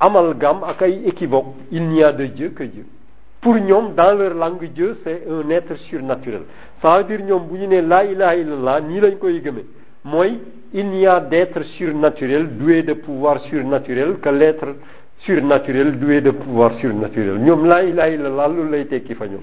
[0.00, 2.84] amalgam, ak ay équivoque il n'y a de Dieu que Dieu
[3.40, 6.42] pour ñom dans leur langue Dieu c'est un être surnaturel
[6.82, 9.64] ça veut dire ñoom bu ñu nee laa ilaha illallah ni lañ koy gëmé
[10.04, 10.38] moy
[10.72, 14.68] il n'y a d'être surnaturel doué de pouvoir surnaturel que l'être
[15.20, 19.42] surnaturel doué de pouvoir surnaturel ñom la ilaha illallah loolu lay téki fa ñom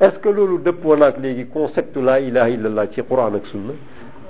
[0.00, 3.72] est-ce que loolu dëppoo naag léegi concept la ilaha illallah ci Qur'an ak sunna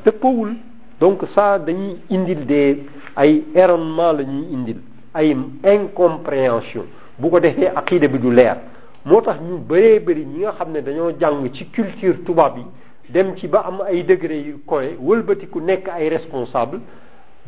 [0.04, 0.52] dëppoowul
[1.00, 2.82] donc ça dañuy indil des
[3.16, 4.76] ay erronement la ñuy indil
[5.14, 5.30] ay
[5.64, 6.84] incompréhension
[7.18, 8.56] bu ko defee aqida bi du leer
[9.04, 12.62] moo tax ñu bëree bëri ñi nga xam dañoo jàng ci culture tubaab bi
[13.08, 16.80] dem ci ba am ay degré yu kowe wëlbatiku nekk ay responsable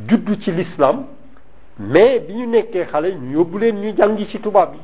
[0.08, 1.04] judd ci l'islam
[1.78, 4.78] mais bi ñu nekkee xale ñu yóbbu leen ñu jàngi ci tubaab bi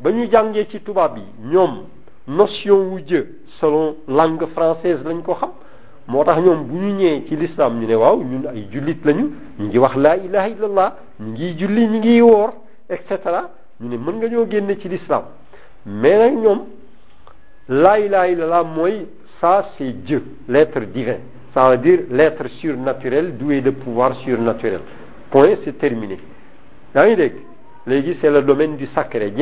[0.00, 0.24] ba ñu
[0.68, 1.22] ci tubaab bi
[1.52, 1.84] ñoom
[2.28, 3.26] notion wu jë
[3.60, 5.50] selon langue française lañ ko xam
[6.10, 6.98] motax ñom bu
[7.28, 8.66] ci l'islam ñu waaw ñun ay
[9.04, 14.46] lañu ñu ngi wax la ilaha illallah ñu ngi ñu ngi ñu nga ñoo
[14.80, 15.22] ci l'islam.
[15.86, 16.32] mais
[17.68, 18.64] ilaha illallah
[19.40, 21.18] ça c'est Dieu l'être divin
[21.54, 24.80] ça veut dire l'être surnaturel doué de pouvoir surnaturel
[25.30, 26.18] point c'est terminé
[26.92, 27.30] c'est
[28.30, 29.32] le domaine du sacré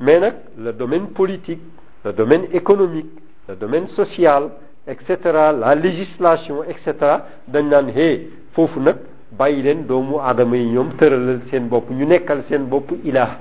[0.00, 0.20] mais
[0.58, 1.60] le domaine politique
[2.04, 3.06] le domaine économique
[3.48, 4.48] le domaine social
[4.86, 8.08] et cetera la législation et cetera dañ naan hé
[8.54, 8.96] foofu nag
[9.38, 13.36] bàyyi leen doomu aadama yi ñoom tëralal seen bopp ñu nekkal seen bopp ilaah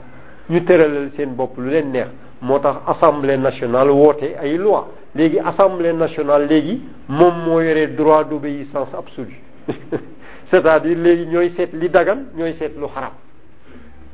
[0.50, 2.08] ñu tëralal seen bopp lu leen neex
[2.42, 4.86] moo tax assemblée nationale woote ay loi
[5.16, 9.40] léegi assemblée nationale léegi moom moo yore droit d'obéissance absolue
[10.52, 13.14] c'est-à-dire léegi ñooy seet li dagan ñooy seet lu xarab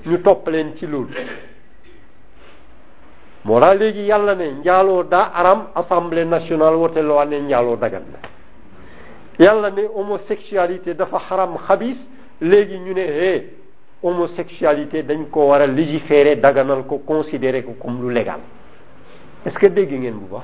[0.06, 1.14] ñu topp leen ci loolu
[3.46, 8.04] moo tax léegi yàlla ne njaaloo daa aram assemblée nationale wote loi ne njaaloo dagan
[8.12, 8.20] na
[9.46, 11.98] yàlla ne homosexualité dafa xaram xabis
[12.42, 13.54] léegi ñu ne hé
[14.04, 18.40] homosexualité dañ ko war a légiférer daganal ko considérer ko comme lu légal
[19.46, 20.44] est que dégg ngeen bu baax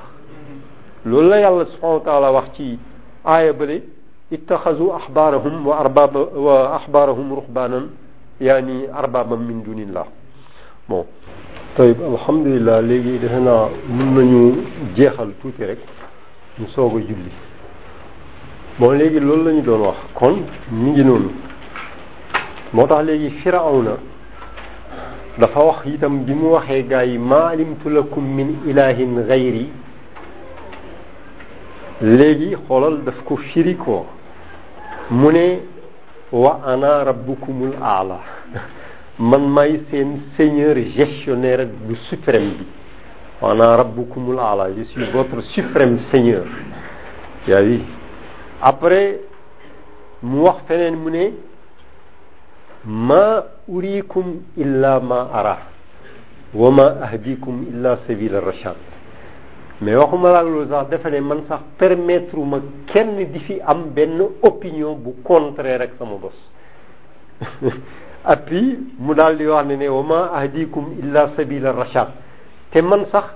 [1.05, 2.79] loolu la yàlla subhanahu wa taala wax ci
[3.25, 3.83] aaya bële
[4.31, 7.89] ittaxazu ahbaarahum wa arbaba wa ahbaarahum ruhbaanan
[8.39, 10.05] yaani arbabam min dunillah
[10.89, 11.05] bon
[11.77, 13.67] tayib alhamdulilah léegi defe naa
[13.97, 14.43] mën nañu
[14.97, 15.81] jeexal tuuti rek
[16.59, 17.31] ñu soog a julli
[18.79, 20.35] bon léegi loolu la ñu doon wax kon
[20.71, 21.29] mi ngi noonu
[22.73, 23.95] moo tax léegi firawna
[25.39, 29.65] dafa wax itam bi mu waxee gaa yi ma alimtu lakum min ilahin gayri
[32.19, 34.05] léegi xoolal daf ko firi ko
[35.11, 35.47] mu ne
[36.31, 38.19] wa ana rabbukumul aala
[39.17, 42.65] man may seen seigneur gestionnaire bu suprême bi
[43.41, 46.43] ana rabbukumul ala je suis votre suprême seigneur
[47.47, 47.81] yaa oui
[48.61, 49.19] après
[50.21, 51.31] mu wax feneen mu ne
[52.85, 55.57] ma urikum illa ma ara
[56.53, 58.75] wa ma ahdikum illa sabila rachad
[59.79, 63.93] mais waxuma laa loolu sax dafa ne man sax permettre ma kenn di fi am
[63.95, 66.35] benn opinion bu contraire ak sama bos
[68.25, 72.09] appui mu dal di wax ni ne wa ma ahdikum illa sabila rashad
[72.71, 73.29] te man sax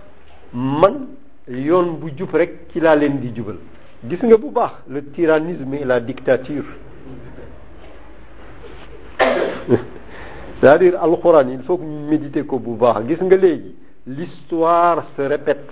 [0.52, 1.10] man
[1.48, 3.58] yoon bu jub rek ci laa leen di jubal
[4.04, 6.64] gis nga bu baax le tyrannisme et la dictature
[10.60, 13.76] c'est-à-dire alxuraan il faut que ñu méditer ko bu baax gis nga léegi
[14.08, 15.70] l'histoire se répète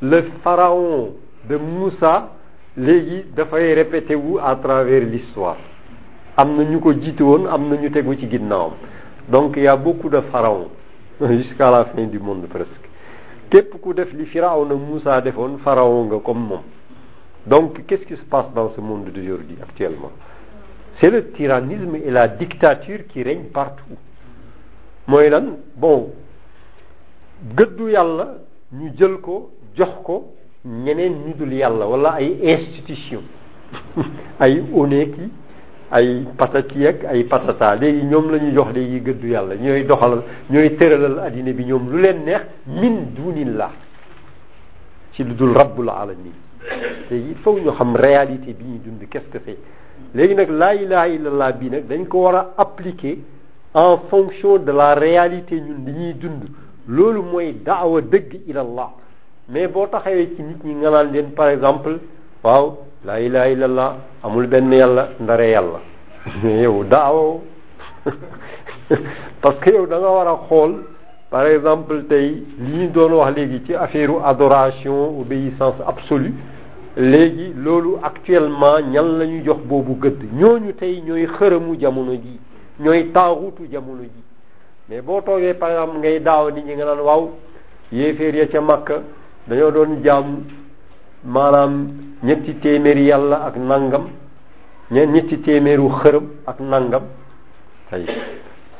[0.00, 1.16] le pharaon
[1.48, 2.30] de Moussa
[2.76, 5.56] léegi dafay répété wu à travers l'histoire
[6.40, 8.74] am na ñu ko jiite woon am na ñu tegu ci ginnaawam
[9.28, 10.68] donc il y a beaucoup de pharaons
[11.20, 12.86] jusqu'à la fin du monde presque
[13.50, 16.60] képp ku def li na Moussa defoon pharaon nga comme moom
[17.44, 20.12] donc qu'est-ce qui se passe dans ce monde d'aujourd'hui actuellement
[21.02, 23.98] c'est le tyrannisme et la dictature qui règne partout
[25.08, 26.12] mooy lan bon
[27.56, 28.34] gëddu yàlla
[28.74, 30.34] ñu jël ko jox ko
[30.64, 33.22] ñeneen ñu dul yàlla wala ay institution
[34.38, 35.30] ay oneeki
[35.88, 40.76] ay patati ak ay patata legi ñom lañu jox legi gëddu yàlla ñoy doxal ñoy
[40.76, 43.72] tëralal adina bi ñom lu leen neex min dunillah
[45.12, 46.32] ci lu dul rabbul alamin
[47.10, 49.56] legi il ñu xam réalité bi ñu dund qu'est-ce que c'est
[50.14, 53.18] legi nak la ilaha illallah bi nak dañ ko wara appliquer
[53.72, 56.44] en fonction de la réalité ñun li ñuy dund
[56.86, 58.90] loolu mooy daawa dëgg allah
[59.48, 61.98] mais boo taxawee ci nit ñi nga naan leen par exemple
[62.44, 63.90] waaw la ilaha illallah
[64.22, 65.78] amul benn yàlla ndare yàlla
[66.42, 67.42] yow daawo
[69.40, 70.72] parce que yow da nga war a xool
[71.30, 76.32] par exemple tey li ñu doon wax léegi ci affaire adoration obéissance absolue
[76.96, 82.40] léegi loolu actuellement ñan la ñu jox boobu gëdd ñooñu tey ñooy xërëmu jamono ji
[82.80, 84.22] ñooy taaxutu jamono ji
[84.88, 87.30] mais boo toogee par exemple ngay daaw nit ñi nga naan waaw
[87.92, 89.02] yéeféer ya ca Makka
[89.46, 90.40] dañoo doon jaam
[91.24, 94.04] maanaam ñetti téeméeri yàlla ak nangam
[94.90, 97.02] ñetti téeméeru xërëm ak nangam
[97.92, 98.06] ay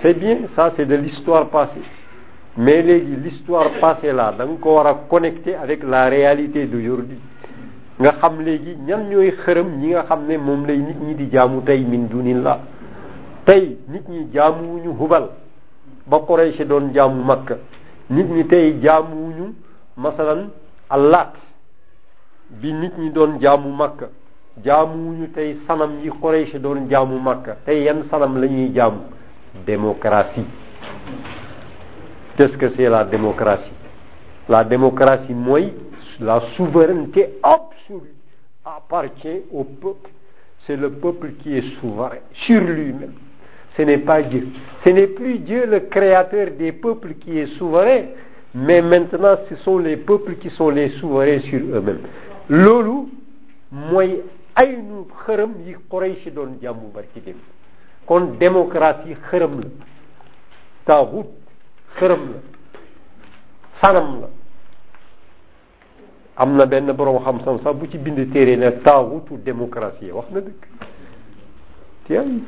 [0.03, 1.83] c'est bien ça c'est de l'histoire passée
[2.57, 7.21] mais léegi l'histoire passée là da ko war a connecter avec la réalité d'aujourd'hui
[8.01, 11.29] nga xam léegi ñan ñooy xërëm ñi nga xam ne moom lay nit ñi di
[11.31, 12.09] jaamu tey min
[12.43, 12.59] la
[13.45, 15.29] tey nit ñi jaamuwuñu hubal
[16.07, 17.57] ba Quraysh doon jaamu Makka
[18.11, 19.55] nit ñi tey jaamuwuñu
[19.97, 20.49] masalan
[20.91, 21.35] allaat
[22.51, 23.13] bi yi
[29.67, 30.45] démocratie
[32.37, 33.71] qu'est-ce que c'est la démocratie
[34.49, 35.61] la démocratie moi,
[36.21, 38.15] la souveraineté absolue
[38.65, 40.11] appartient au peuple
[40.67, 43.13] c'est le peuple qui est souverain sur lui-même
[43.77, 44.49] ce n'est pas Dieu
[44.87, 48.05] ce n'est plus Dieu le créateur des peuples qui est souverain
[48.55, 52.01] mais maintenant ce sont les peuples qui sont les souverains sur eux-mêmes
[52.49, 53.09] loolu
[53.71, 54.21] mooy
[54.55, 57.37] ay aynu xërëm yi Quraysh doon jàmbu barki dem
[58.07, 59.69] kon démocratie xërëm la
[60.87, 61.29] taaxut
[61.99, 62.39] xërëm la
[63.83, 64.29] sanam la
[66.37, 70.63] am na benn borom xam-xam bu ci bind téere ne taaxutu démocratie wax na dëgg
[72.07, 72.43] tey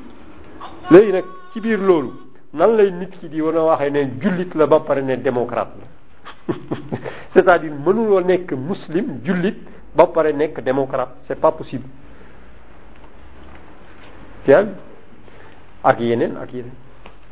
[0.90, 2.12] léegi nag ci biir loolu
[2.54, 6.54] nan lay nit ki di wan a ne jullit la ba pare ne démocrate la
[7.34, 9.56] c'est-à-dire mënuloo nekk muslim jullit
[9.96, 11.88] ba pare nekk démocrate c'est pas possible
[14.46, 14.66] yaa
[15.82, 16.74] ak yeneen ak yeneen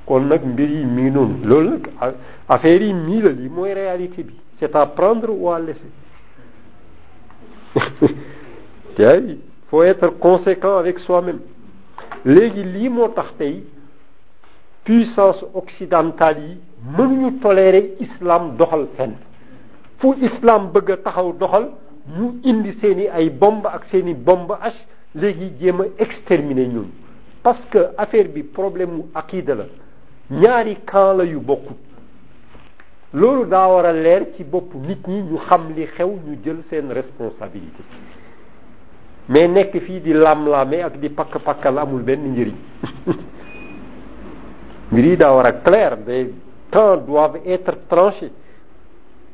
[0.07, 1.83] kon nak mbir yi mi ngi noonu loolu
[2.49, 5.81] affaire yi mii la lii réalité bi c'est à prendre ou à laisser
[8.99, 9.17] yaa
[9.71, 11.41] faut être conséquent avec soi-même
[12.25, 13.31] Les li moo tax
[14.83, 16.59] puissance occidentale yi
[16.97, 19.15] mënuñu tolérer islam doxal fenn
[20.01, 21.67] fu islam bëgg taxaw doxal
[22.17, 24.73] ñu indi seen ay bombe ak seen i bombe H
[25.21, 26.89] léegi jéem a exterminer ñun
[27.43, 29.67] parce que affaire bi problème mu akida la
[30.31, 31.77] ñaari camp la yu bokkut
[33.13, 36.59] loolu daa war a leer ci bopp nit ñi ñu xam li xew ñu jël
[36.71, 37.83] seen responsabilité
[39.29, 40.49] mais nekk fii di lam
[40.85, 42.57] ak di pakk-pakkal amul benn njëriñ
[44.91, 46.33] mbir yi daa war a clair des
[46.71, 48.33] temps doivent être tranchés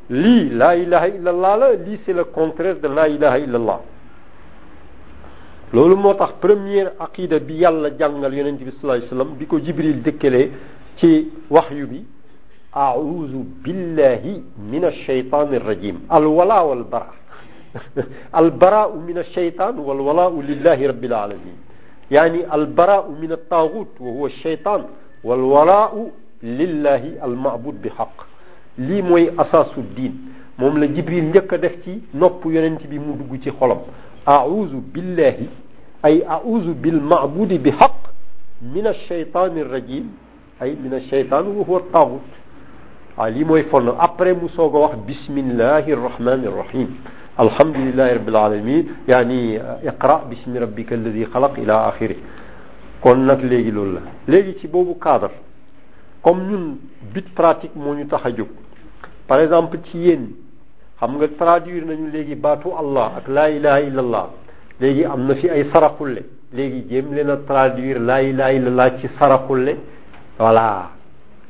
[0.09, 3.80] Li, la ilaha illallah la li c'est le contraire de la ilaha illallah
[5.72, 9.59] loolu moo tax première aqida bi yàlla jàngal yonent bi sallallahu alayhi wasallam bi ko
[9.61, 10.50] jibril dëkkalee
[10.96, 12.05] ci wax yu bi
[12.76, 14.42] أعوذ بالله
[14.72, 17.14] من الشيطان الرجيم الولاء والبراء
[18.38, 21.57] البراء من الشيطان والولاء لله رب العالمين
[22.11, 24.84] يعني البراء من الطاغوت وهو الشيطان
[25.24, 26.11] والولاء
[26.42, 28.34] لله المعبود بحق
[28.79, 30.12] li moy asaasu din
[30.59, 33.79] mom la jibril ñëk def ci nopp yonent bi mu dugg ci xolam
[34.27, 35.49] auzu billahi
[36.03, 38.11] ay auzu bil ma'bud bi haqq
[38.62, 40.07] min ash alcheytan rajim
[40.61, 42.22] ay min ash shaytan wa huwa taagut
[43.16, 46.89] waaw lii moy fon après mu sogo wax bismillahir rahmanir rahim
[47.35, 48.83] الحمد لله رب العالمين
[49.14, 52.16] يعني اقرا باسم ربك الذي خلق الى اخره
[53.03, 53.95] كون نك loolu لول
[54.31, 55.31] léegi سي بوبو كادر
[56.22, 56.79] كوم نون
[57.14, 58.22] بيت براتيك مو نيو tax
[59.29, 60.31] par exemple ci yéen
[61.01, 64.27] xam nga traduire nañu léegi baatu Allah ak laa ilaha illallah
[64.81, 66.22] léegi am fi ay sarakulle.
[66.53, 69.77] léegi jéem leen a traduire laa ilaha illallah ci sarakulle.
[70.39, 70.91] voilà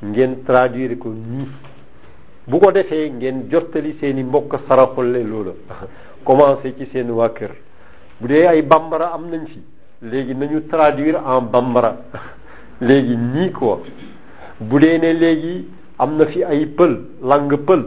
[0.02, 1.48] ngeen traduire ko nii
[2.46, 5.52] bu ko defee ngeen jottali seen i mbokk saraxulle loola
[6.24, 7.50] commencé ci seen waa kër
[8.20, 9.58] bu dee ay bambara am nañ fi
[10.02, 11.96] léegi nañu traduire en bambara
[12.80, 13.78] léegi nii quoi
[14.60, 17.82] bu dee ne léegi am na fi ay pël langue pël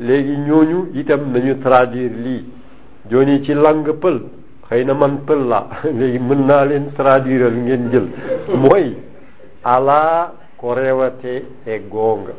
[0.00, 2.44] léegi ñooñu itam nañu traduire lii
[3.10, 4.18] jooni ci langue pël
[4.70, 8.08] xëy na man pël la léegi mën naa leen traduire ngeen jël
[8.56, 8.96] mooy
[9.62, 12.32] ala ko rewate e goonga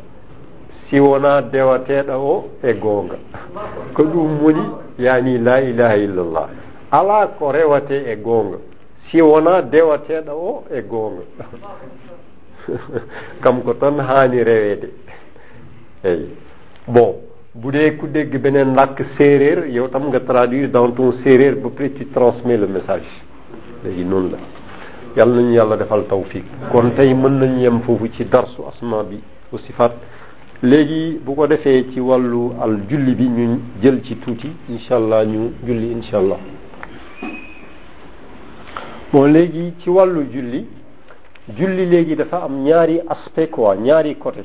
[0.88, 3.18] si wona dewateɗo o e goonga
[3.93, 4.62] ko ɗum woni
[4.97, 6.47] yani la ilaha illallah
[6.91, 8.58] ala ko rewate e goonga
[9.08, 11.24] si wona dewateɗo o e goonga
[13.43, 14.88] kam ko tan haani reweede
[16.09, 16.26] eyi
[16.88, 17.11] bon
[17.55, 20.91] bu dee ku dégg beneen làkk séeréer yow tam nga traduire dans
[21.24, 23.09] séeréer ba pare ci transmet le message
[23.84, 24.38] léegi noonu la
[25.18, 29.20] yàlla nañu yàlla defal tawfiq kon tey mën nañu yem foofu ci darsu asma bi
[29.51, 29.93] wa sifaat
[30.63, 35.24] léegi bu ko defee ci wàllu al julli bi ñu jël ci tuuti incha allah
[35.26, 36.39] ñu julli incha allah
[39.13, 40.66] bon léegi ci wàllu julli
[41.48, 44.43] julli léegi dafa am ñaari aspect quoi ñaari côté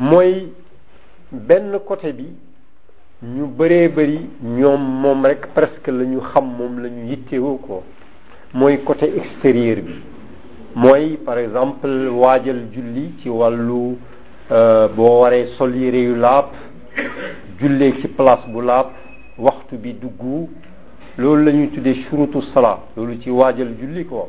[0.00, 0.52] mooy
[1.30, 2.26] benn côté bi
[3.22, 7.84] ñu bëree bëri ñoom moom rek presque la ñu xam moom lañu ñu ko
[8.54, 9.94] mooy côté extérieur bi
[10.74, 13.96] mooy par exemple waajal julli ci wàllu
[14.50, 16.48] euh, boo waree sol yére yu laab
[17.60, 18.88] jullee ci place bu laab
[19.38, 20.50] waxtu bi duggu
[21.16, 24.28] loolu la ñuy tuddee shurutu salaa loolu ci waajal julli ko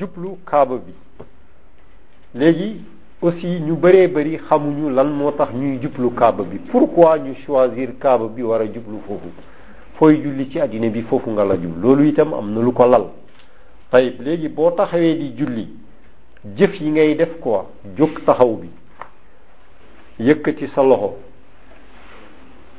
[0.00, 0.92] jublu kaaba bi
[2.34, 2.80] léegi
[3.22, 7.34] aussi ñu bëree bari xamuñu lan moo tax ñuy jublu kaaba bi pour pourquoi ñu
[7.46, 9.28] choisir kaaba bi war a jublu foofu
[9.94, 12.84] fooy julli ci addina bi foofu nga la jublu loolu itam am na lu ko
[12.86, 13.06] lal
[13.90, 15.68] tayib léegi boo taxawee di julli
[16.56, 17.62] jëf yi ngay def quoi
[17.96, 18.68] jóg taxaw bi
[20.18, 21.14] yëkkati sa loxo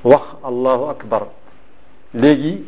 [0.03, 1.27] wax allahu akbar
[2.13, 2.67] léegi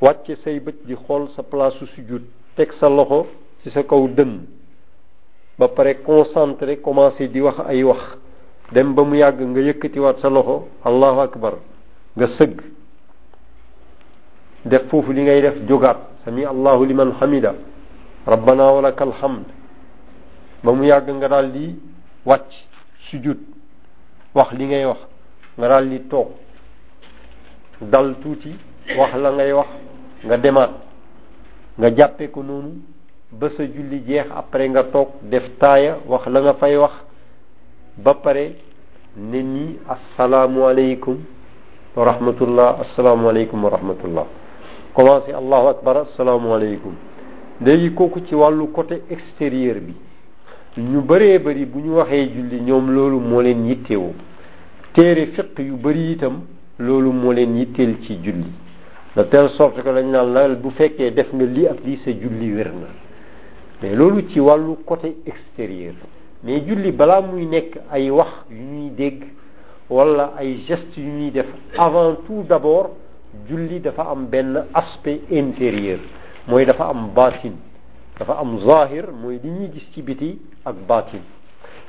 [0.00, 2.24] wàcce say bët di xool sa place su sujud
[2.56, 3.26] tek sa loxo
[3.62, 4.46] ci sa kaw dënn
[5.58, 8.18] ba pare concentré commencé di wax ay wax
[8.72, 11.54] dem ba mu yàgg nga waat sa loxo allahu akbar
[12.16, 12.60] nga sëgg
[14.64, 17.54] def foofu li ngay def jógaat sami allahu liman hamida
[18.26, 19.46] rabbana walaka alhamd
[20.62, 21.74] ba mu yàgg nga daal di
[22.24, 22.52] wàcc
[23.10, 23.38] sujud
[24.34, 25.00] wax li ngay wax
[25.58, 26.30] nga daal di toog
[27.80, 28.54] dal tuuti
[28.98, 29.68] wax la ngay wax
[30.24, 30.83] nga demaat
[31.78, 32.72] nga jàppe ko noonu
[33.38, 36.94] ba sa julli jeex après nga toog def taaya wax la nga fay wax
[38.04, 38.44] ba pare
[39.30, 41.16] ne nii asalaamualeykum
[41.96, 44.26] wa rahmatullah asalaamualeykum wa rahmatullah
[44.96, 46.94] commencé allahu akbar asalaamualeykum
[47.64, 49.92] léegi kooku ci wàllu côté extérieur bi
[50.80, 54.14] ñu bëree bari bu ñu waxee julli ñoom loolu moo leen yittewoo
[54.94, 56.40] téere fiq yu bari itam
[56.78, 58.50] loolu moo leen yitteel ci julli
[59.16, 62.10] de telle sorte que lañ naan la bu fekkee def nga lii ak lii sa
[62.10, 62.88] julli wér na
[63.80, 65.94] mais loolu ci wàllu côté extérieur
[66.42, 69.22] mais julli balaa muy nekk ay wax yu ñuy dégg
[69.90, 71.46] wala ay geste yu ñuy def
[71.78, 72.90] avant tout d' abord
[73.48, 76.00] julli dafa am benn aspect intérieur
[76.48, 77.54] mooy dafa am batin
[78.18, 81.22] dafa am zahir mooy li ñuy gis ci biti ak batin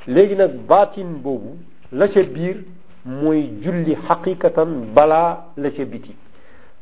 [0.06, 1.56] léegi nag batin boobu
[1.90, 2.62] la ca biir
[3.04, 6.14] mooy julli xaqiqatan balaa la ca biti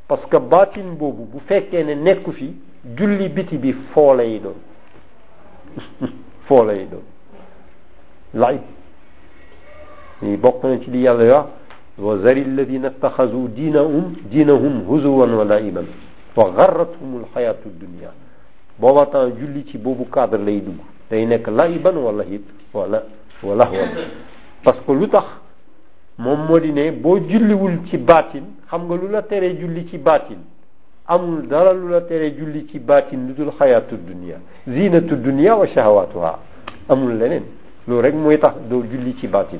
[0.07, 2.55] parce que batin bobu bu fekke ne nekku fi
[2.97, 4.59] julli biti bi foo lay doon
[6.47, 7.03] foo lay doon
[8.43, 8.61] laib
[10.23, 11.47] lii bokk na ci li yàlla wax
[11.99, 15.87] wa zari alladina takhazu dinahum dinahum huzwan wa laiban
[16.37, 18.11] wa garrathum ad dunya
[18.79, 20.77] boba ta julli ci bobu cadre lay dug
[21.11, 23.03] day nek laiban wala hit wala
[23.43, 23.71] wala
[24.63, 25.09] parce que lu
[26.19, 29.99] moom moo di ne boo julliwul ci baatin xam nga lu la tere julli ci
[29.99, 30.37] baatin
[31.07, 35.67] amul dara lu la teree julli ci baatin lu dul xayaatu dunia zinatu dunia wa
[35.67, 36.39] shahawatuha
[36.87, 37.43] amul leneen
[37.87, 39.59] loolu rek mooy tax doo julli ci baatin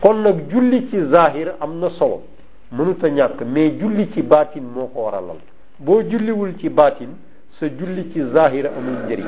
[0.00, 2.22] kon nag julli ci zahir am na solo
[2.68, 5.38] mënuta ñàkk mais julli ci baatin moo ko war a waralal
[5.76, 7.16] boo julliwul ci baatin
[7.58, 9.24] sa julli ci zahir amul njëriñ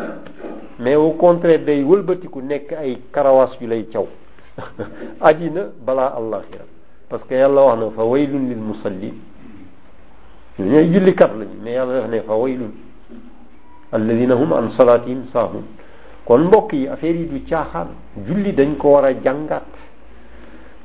[0.81, 4.07] mais au contraire day wëlbatiku nekk ay karawaas yu lay caw
[5.29, 6.65] aji na balaa àllaaxira
[7.09, 9.15] parce que yàlla wax na fa waylun lil musallin
[10.59, 12.73] ñooy jullikat lañu mais yàlla def ne fa waylun
[13.93, 15.65] alladina hum an salatihim saahun
[16.25, 17.89] kon mbokk yi affaire yi du caaxaan
[18.27, 19.73] julli dañ ko war a jàngaat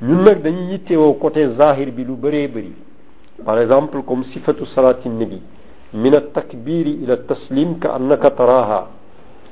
[0.01, 2.73] ñun nag dañuy yittewoo côté zahir bi lu bëree bëri
[3.45, 5.41] par exemple comme sifatu salati nabi
[5.93, 8.87] min at-takbiri ila taslim ka annaka taraha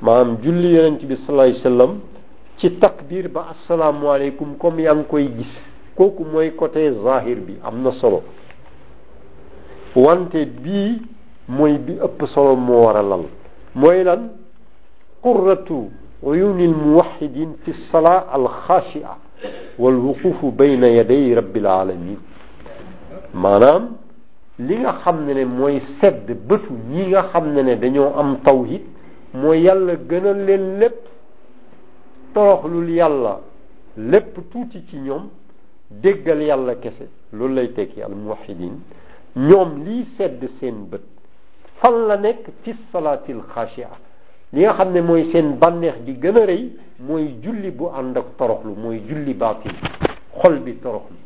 [0.02, 2.00] maanaam julli yonent bi sallallahu alayhi wa sallam
[2.60, 5.48] ci takbir ba assalamu alaykum kom yang koy gis
[5.96, 8.20] koku moy côté zahir bi amna solo
[9.96, 11.00] wante bi
[11.48, 13.24] moy bi ëpp solo mo wara lal
[13.74, 14.28] moy lan
[15.22, 15.88] qurratu
[16.20, 17.50] عيون الموحدين
[17.94, 19.16] al-khashi'a wal
[19.78, 22.18] والوقوف bayna yaday rabbil alamin
[23.32, 23.96] manam
[24.58, 28.84] li nga xamne ne moy sedd beutu ñi nga xamne ne dañoo am tawhid
[29.32, 31.09] moy yàlla gënal leen lépp
[32.34, 33.40] toroxlul yàlla
[33.96, 35.28] lépp tuti ci ñom
[35.90, 38.74] déggal yàlla kesse loolu lay tek yalla muwahhidin
[39.36, 41.06] ñom li sedd seen beut
[41.80, 43.90] fan la nek ci salatil khashi'a
[44.52, 48.74] li nga xamne moy seen banex di gëna reey moy julli bu ànd ak toroxlu
[48.74, 49.72] moy julli baatin
[50.42, 51.16] xol bi toroxlu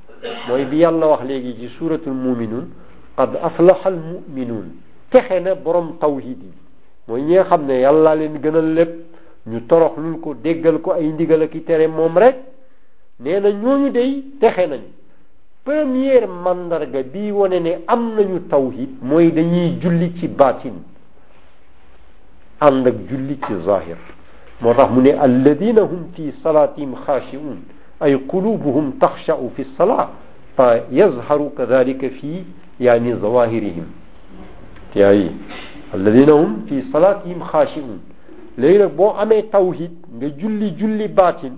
[0.48, 2.68] moy bi yàlla wax legi ci suratul mu'minun
[3.16, 4.66] qad aflaha al mu'minun
[5.10, 6.50] texe borom tawhidi
[7.08, 9.03] moy ñi nga xamne yàlla leen gënal lépp
[9.46, 12.36] ñu toroxlul ko déggal ko ay ndigal ak i tere moom rek
[13.20, 14.82] nee na ñooñu day texe nañ
[15.64, 20.74] première mandarga bii wone ne am nañu tawhid mooy dañuy julli ci batin
[22.60, 23.98] ànd ak julli ci zahir
[24.62, 27.58] moo tax mu ne alladina hum fi salatihim xaashiun
[28.00, 30.10] ay qulubuhum taxshau fi lsalaa
[30.56, 32.44] fa yazharu kadalika fi
[32.80, 33.88] yani zawahirihim
[34.94, 35.30] yayi
[35.94, 38.13] alladina hum fi salatihim xaashiun
[38.56, 41.52] léegi nag boo amee tawhid nga julli julli baatin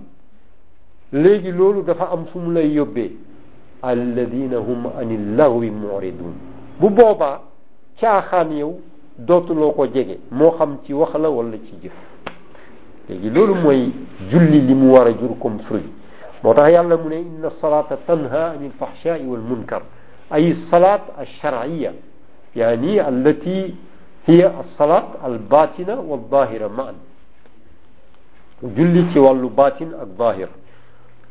[1.13, 3.09] léegi loolu dafa am fu mu lay yóbbee
[3.81, 6.33] alladina hum anil lahwi muridun
[6.79, 7.39] bu boobaa
[7.99, 8.79] caaxaan yow
[9.17, 11.91] dootuloo ko jege moo xam ci wax la wala ci jëf
[13.09, 13.91] léegi loolu mooy
[14.31, 15.85] julli li mu war a jur comme fruit
[16.43, 19.81] moo tax yàlla mu ne inna salata tanha anil fahshai wal munkar
[20.31, 21.93] ay salat alsharciya
[22.55, 23.75] yani allati
[24.27, 26.95] hiya as-salaat al-baatina wa zaahira ma'an
[28.75, 30.49] julli ci wàllu baatin ak zaahir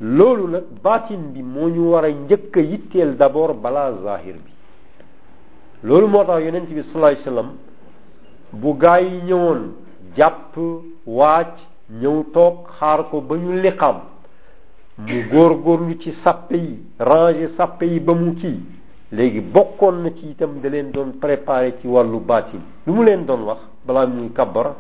[0.01, 4.53] loolu nag baatin bi moo ñu wara njëkk a yitteel d'abord balaa zaahir bi
[5.83, 7.49] loolu moo tax yonent bi sallallahu alayhi
[8.53, 9.63] bu gaa yi ñëwoon
[10.17, 10.57] jàpp
[11.07, 11.53] waaj
[12.01, 13.99] ñëw toog xaar ko ba ñu liqaam
[14.99, 18.76] mu góorgóorlu ci sàppe yi ranger sàppe yi ba mu ci
[19.13, 23.25] léegi bokkoon na ci itam da leen doon préparé ci wàllu baatin lu mu leen
[23.25, 24.75] doon wax balaa muy kabbara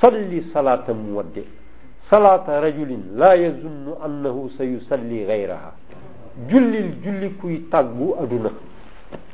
[0.00, 1.44] salli salaata muwadde
[2.10, 5.72] salaata rajulin laa yazunnu annahu sa yusalli gayraha
[6.48, 8.50] jullil julli kuy tàggu aduna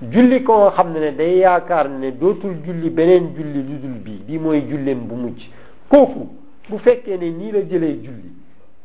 [0.03, 4.23] julli ko xam ne ne day yaakaar ne dootul julli beneen julli lu dul bii
[4.27, 5.47] bii mooy julleem bu mujj
[5.89, 6.27] kooku
[6.69, 8.33] bu fekkee ne nii la jëlee julli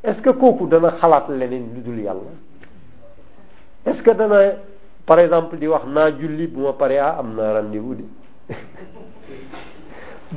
[0.04, 2.30] est-ce que kooku dana xalaat leneen lu dul yàlla
[3.86, 4.40] est dana
[5.06, 8.06] Par exemple, di wax naa julli bu ma paree ah am naa rendez-vous di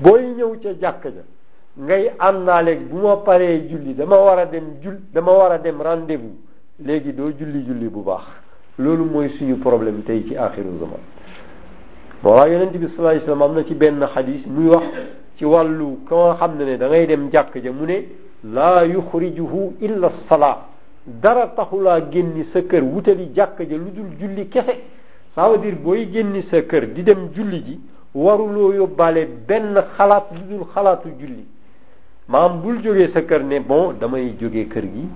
[0.03, 1.23] booy ñëw ca jàkk ja
[1.79, 5.81] ngay àndaaleeg bu ma paree julli dama war a dem jul dama war a dem
[5.81, 6.35] rendez-vous
[6.81, 8.25] léegi doo julli julli bu baax
[8.79, 11.01] loolu mooy suñu problème tey ci axiru zaman
[12.25, 14.85] waaw yonent bi sallallahu alayhi wasallam am na ci benn xadis muy wax
[15.37, 18.05] ci wàllu ka nga xam ne ne da ngay dem jàkk ja mu ne
[18.43, 20.75] laa yuxrijuhu illa salaa
[21.07, 24.75] dara taxulaa génni sa kër wutali jàkka ja lu dul julli kese
[25.37, 27.81] ça veut dire booy génni sa kër di dem julli ji
[28.13, 31.47] waruloo yóbbaale benn xalaat lu dul xalaatu julli
[32.27, 35.09] maam bul jógee sa kër ne bon damay jóge kër gi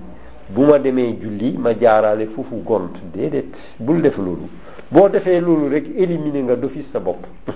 [0.51, 3.49] bu ma demee julli ma jaaraale foofu gont déedéet
[3.81, 4.47] bul def loolu
[4.93, 7.27] boo defee loolu rek éliminer nga d'office sa bopp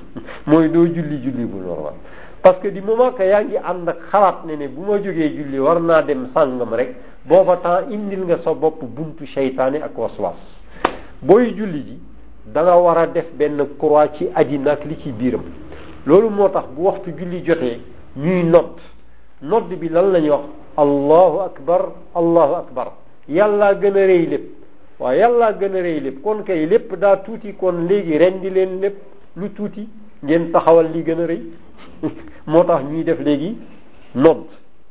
[0.49, 1.95] mooy doo julli julli bu normal
[2.43, 5.37] parce que du moment que yaa ngi ànd ak xalaat ne ne bu ma jógee
[5.37, 6.95] julli war naa dem sàngam rek
[7.27, 10.37] booba temps indil nga sa bopp buntu seytaane ak waswas
[11.23, 11.97] booy julli ji
[12.55, 15.43] da war a def benn croix ci àddina ak li ci biiram
[16.07, 17.81] loolu moo tax bu waxtu julli jotee
[18.17, 18.77] ñuy nodd
[19.41, 20.45] nodd bi lan la ñuy wax
[20.77, 21.83] allahu akbar
[22.15, 22.89] allahu akbar
[23.27, 24.45] yàllaa gën a rëy lépp
[25.01, 28.81] waaw yàllaa gën a rëy lépp kon kay lépp daa tuuti kon léegi rendi leen
[28.83, 28.97] lépp
[29.37, 29.89] lu tuuti
[30.23, 31.41] ngeen taxawal li gën a rëy
[32.49, 33.57] moo tax ñuy def léegi
[34.15, 34.45] nodd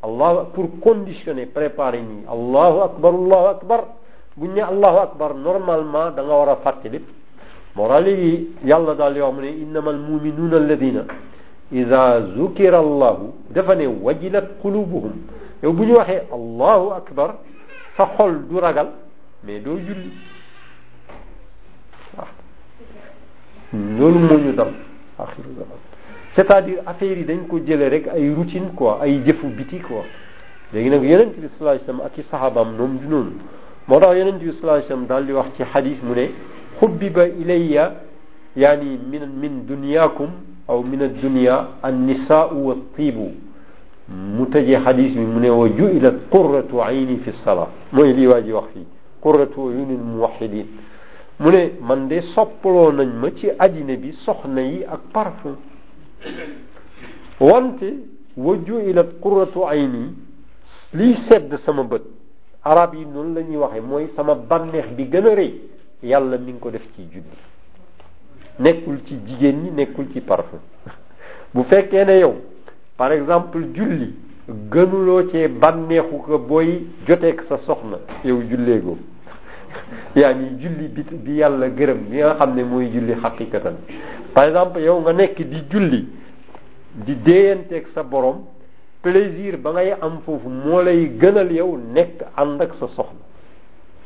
[0.07, 3.79] الله بور كونديشوني بريباريني الله اكبر الله اكبر
[4.39, 6.99] بني الله اكبر نورمال ما دا ورا فاتلي
[7.77, 8.15] مورالي
[8.71, 9.15] يالا دال
[9.63, 10.97] انما المؤمنون الذين
[11.79, 12.03] اذا
[12.39, 13.15] ذكر الله
[13.57, 15.13] دفن وجلت قلوبهم
[15.65, 17.29] يو بني وخي الله اكبر
[17.95, 18.87] فخول دو راغال
[19.45, 20.09] مي دو جولي
[23.99, 24.51] نول مونيو
[25.23, 25.82] اخر الزمان
[26.35, 30.03] c'est-à-dire affaire yi dañ ko jëlee rek ay routine quoi ay jëfu biti quoi
[30.73, 33.31] léegi nag yonent bi sallallahu alayhi wasallam ak i sahabaam ñoom du noonu
[33.87, 36.27] moo tax yonent bi sallallahu alayhi wasallam daal di wax ci xadis mu ne
[36.79, 37.93] xubbiba ilayya
[38.55, 40.29] yani min min dunyakum
[40.69, 43.29] aw min ad-dunya an-nisaa'u wat-tibu
[44.09, 48.41] mu tëjee xadis bi mu ne wa ju'ilat qurratu ayni fi salaa mooy lii waa
[48.41, 48.85] ji wax fii
[49.21, 50.65] qurratu ayunil muwahidin
[51.39, 55.55] mu ne man de soppaloo nañ ma ci àddina bi soxna yi ak parfum
[57.39, 57.93] wante
[58.37, 60.13] wa ju'ilat qurratu ayni
[60.93, 62.01] liy sedd sama bët
[62.63, 65.51] arab yi noonu lañuy waxe mooy sama bànneex bi gën a rëy
[66.03, 67.41] yàlla mi ngi ko def ci julli
[68.59, 70.59] nekkul ci jigéen ñi nekkul ci parfum
[71.53, 72.35] bu fekkee ne yow
[72.97, 74.15] par exemple julli
[74.69, 78.97] gënuloo cee bànneexu ko booy joteeg sa soxna yow julleegoo
[80.21, 83.75] yaani julli bi bi yàlla gërëm bi nga xam ne mooy julli xaqiqatan
[84.33, 86.01] par exemple yow nga nekk di julli
[87.05, 88.37] di déeyanteeg sa borom
[89.03, 93.23] plaisir ba ngay am foofu moo lay gënal yow nekk ànd ak sa soxna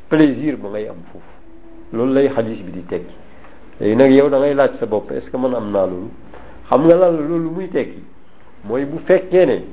[0.10, 1.32] plaisir ba ngay am foofu
[1.96, 3.16] loolu lay xadis bi di tekki
[3.80, 6.10] léegi nag yow da laaj sa bopp est-ce que man am naa loolu
[6.70, 8.04] xam nga lan la loolu muy tekki
[8.64, 9.64] mooy bu fekkee ne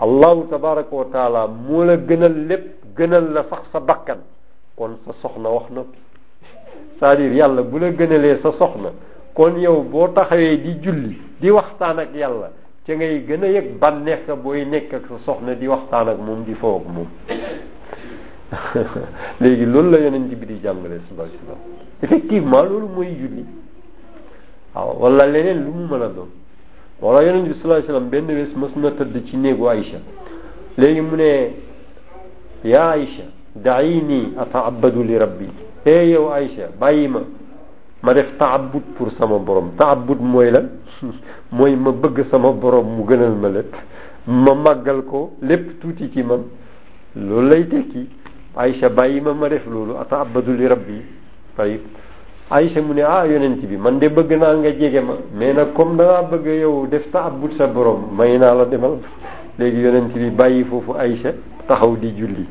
[0.00, 4.20] allahu tabaraka wa taala moo la gënal lépp gënal la sax sa bakkan
[4.78, 5.82] kon sa soxna wax na
[7.00, 8.92] c'est-à-dire yàlla bu la gënalee sa soxna
[9.34, 12.52] kon yow boo taxawee di julli di waxtaan ak yàlla
[12.86, 16.44] ca ngay gën a yëg bànneex booy nekk ak sa soxna di waxtaan ak moom
[16.44, 17.08] di foo ak moom
[19.40, 21.60] léegi loolu la yonent bi di jàngale sallallahu alayhi wasallam
[22.02, 23.44] effectivement loolu mooy julli
[24.74, 26.28] waaw wala leneen lu mu mën a doon
[27.02, 29.98] wala yonent bi sallallahu alayhi wasallam benn bés mas na tëdd ci néegu Aïcha
[30.76, 31.50] léegi mu ne
[32.64, 33.24] yaa Aïcha
[33.54, 35.48] nii daini ataabadu li rabbi
[35.84, 37.20] e yow Aïcha bàyyi ma
[38.02, 40.68] ma def taabud pour sama borom taabud mooy lan
[41.52, 43.72] mooy ma bëgg sama borom mu gënal ma lépp
[44.26, 46.40] ma màggal ko lépp tuuti ci man
[47.16, 48.08] loolu lay tekki
[48.56, 51.02] Aïcha bàyyi ma ma def loolu ataabadu li rabbi
[51.56, 51.80] tayib
[52.50, 55.72] Aïcha mu ne ah yonent bi man de bëgg naa nga jege ma mais nag
[55.74, 58.98] comme dangaa bëgg yow def ta taabud sa borom may naa la demal
[59.58, 61.32] léegi yonent bi bàyyi foofu Aïcha
[61.66, 62.46] taxaw di julli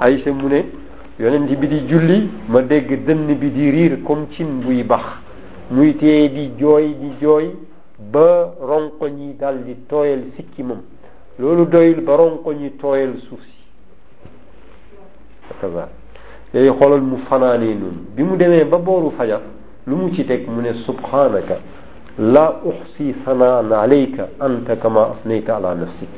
[0.00, 0.64] Aïcha mu ne
[1.18, 5.04] yonent bi di julli ma dégg dënn bi di riir comme cin buy bax
[5.70, 7.50] muy téye di jooy di jooy
[8.10, 10.80] ba ronkoñ yi daldi di tooyal sikkimam
[11.38, 13.60] loolu doyul ba ronkoñ yi tooyal suuf si
[15.50, 15.88] akaza
[16.54, 19.42] léegi xoolal mu fanaanee noonu bi mu demee ba booru fajar
[19.84, 21.58] lu mu ci teg mu ne subhanaka
[22.16, 26.08] la uxsi sanaan alayka anta kama asnayta ala nafsik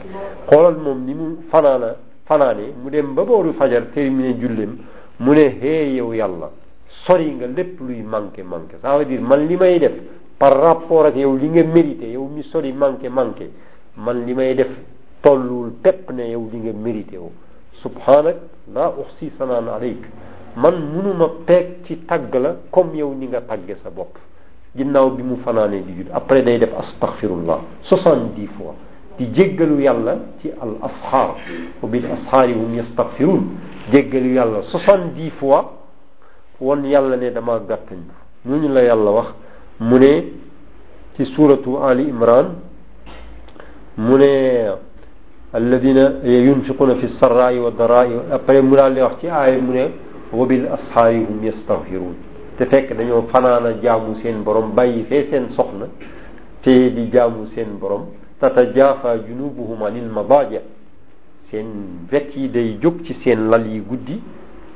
[0.50, 1.96] xoolal moom ni mu fanaana
[2.32, 4.78] fanaane mu dem ba booru fajar terminé jullem
[5.18, 6.50] mu ne hee yow yàlla
[7.04, 9.92] sori nga lépp luy manqué manqué ça veut dire man li may def
[10.38, 13.50] par rapport ak yow li nga mérité yow mi sori manqué manqué
[13.96, 14.68] man li may def
[15.22, 17.30] tollul pepp ne yow li nga mérité yow
[17.82, 18.36] subhanak
[18.72, 20.02] la uxsi sanaan aleyk
[20.56, 24.16] man munuma peeg ci tagg la comme yow ni nga tagge sa bopp
[24.74, 28.74] ginnaaw bi mu fanaane di jul après day def astaghfirullah 70 fois
[29.16, 31.34] di jéggalu yàlla ci al asxaar
[31.82, 33.44] wa bil asxaari hum yastaghfiruun
[33.92, 35.64] jéggalu yàlla soixante dix fois
[36.60, 37.98] won yàlla ne dama gàttañ
[38.44, 39.28] ñooñu la yàlla wax
[39.80, 40.24] mu ne
[41.16, 42.56] ci suratu ali imran
[43.98, 44.72] mu ne
[45.52, 49.92] alladina yunfiquna fi sarraai wa daraai après mu daal di wax ci aaya mu ne
[50.32, 52.14] wa bil asxaari hum yastaghfiruun
[52.56, 55.86] te fekk dañoo fanaana jaamu seen borom bàyyi fee seen soxna
[56.62, 58.06] te di jaamu seen borom
[58.42, 60.62] تتجافى جنوبهم عن المضاجع
[61.50, 61.68] seen
[62.10, 64.20] wet yi day jóg ci seen lal yi guddi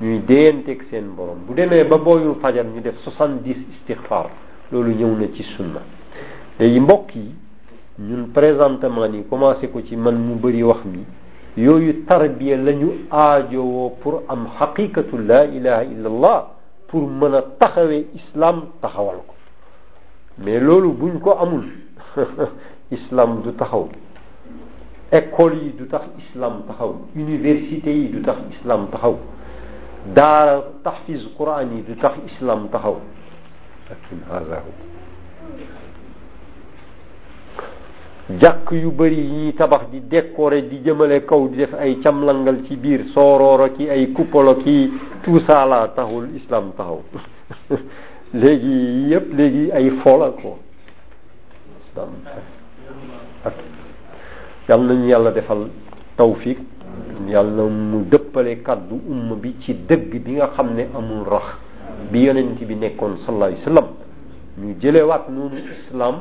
[0.00, 4.26] ñuy déyanteeg seen borom bu demee ba booyul fajar ñu def 70 istighfar
[4.70, 5.82] loolu ñëw na ci sunna
[6.60, 7.32] léegi mbokk yi
[8.08, 11.02] ñun présentement ni commencé ko ci man mu bëri wax mi
[11.56, 16.50] yooyu tarbiya la ñu aajowoo pour am xaqiqatu la ilaha illa allah
[16.88, 19.34] pour mën a taxawee islam taxawal ko
[20.44, 21.64] mais loolu buñ ko amul
[22.90, 23.88] islam du taxaw
[25.12, 29.16] école yi du tax islam taxaw université yi du tax islam taxaw
[30.14, 32.96] daara tahfiz quran yi du tax islam taxaw
[33.90, 34.70] lakin hazahu
[38.42, 42.76] jàkk yu bëri yi tabax di décorer di jëmale kaw di def ay camlangal ci
[42.76, 44.92] biir soorooro ki ay coupolo ki
[45.24, 47.02] tout ça la taxul islam taxaw
[48.32, 50.30] léegi yépp léegi ay fola
[53.46, 53.54] ak
[54.68, 55.68] yàlla nañu yàlla defal
[56.16, 56.58] tawfiq
[57.28, 61.46] yàlla na mu dëppale kàddu umma bi ci dëgg bi nga xam ne amul rax
[62.10, 63.86] bi yonent bi nekkoon sallallahu alayhi wasallam
[64.60, 66.14] ñu jëlewaat noonu islam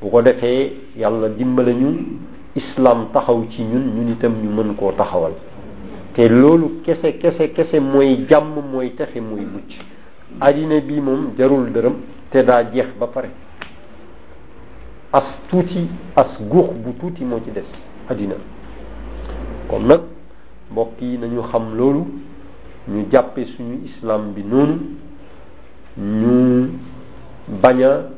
[0.00, 1.90] bu ko defee yàlla dimbale ñu
[2.54, 5.32] islam taxaw ci ñun ñu itam ñu mën koo taxawal
[6.14, 9.70] te loolu kese kese kese mooy jàmm mooy texe mooy mucc
[10.40, 11.94] àddina bi moom jarul dërëm
[12.30, 13.30] te daa jeex ba pare
[15.12, 17.64] as tuuti as guux bu tuuti moo ci des
[18.10, 18.34] àddina
[19.68, 20.00] kon nag
[20.70, 22.04] mbokk yi nañu xam loolu
[22.88, 24.78] ñu jàppe suñu islam bi noonu
[25.96, 26.68] ñu
[27.48, 28.10] bañ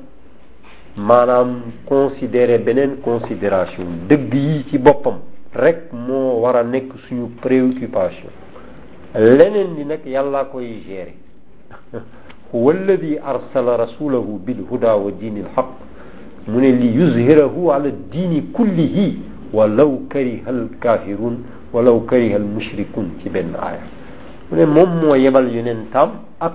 [0.96, 5.20] maanaam considérer beneen considération dëgg yi ci boppam
[5.52, 8.30] rekk moo war a nekk suñu préoccupation
[9.14, 11.14] leneen li nag yàlla koy gérer
[12.50, 15.66] huwa alladi arsala rasulahu bilhuda wa diini alxaq
[16.48, 18.96] من اللي يظهره على الدين كله
[19.56, 21.34] ولو كره الكافرون
[21.74, 23.82] ولو كره المشركون في بين آية
[24.52, 26.08] من مم ويبل ينن تام
[26.46, 26.54] أك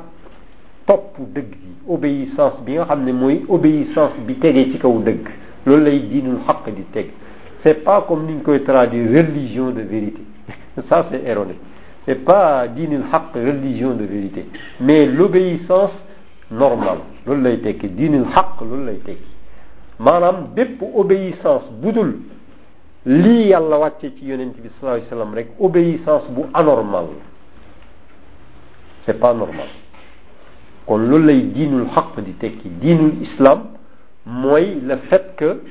[0.89, 1.61] top دقي
[1.93, 5.23] obéissance بيا خمن موي obéissance بتجيتي كاو دق
[5.67, 7.07] لولا الدين الحق دي تج
[7.63, 10.23] c'est pas comme نين كوي ترادي religion de vérité
[10.89, 11.55] ça c'est erroné
[12.05, 14.41] c'est pas دين الحق religion de vérité
[14.81, 15.95] mais l'obéissance
[16.51, 19.32] normale لولا يتك دين الحق لولا يتك
[19.99, 22.19] manam bépp obéissance budul
[23.05, 27.05] li yàlla wàcce ci yonent bi sallallahu alayhi wasallam rek obéissance bu anormal
[29.05, 29.67] c'est pas normal
[30.85, 33.63] kon loolu lay diinul xaq di tekki dinul islam
[34.25, 35.61] moy le fait que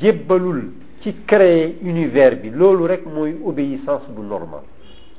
[0.00, 4.62] djebalul ci créer univers bi lolou rek moy obéissance bu normal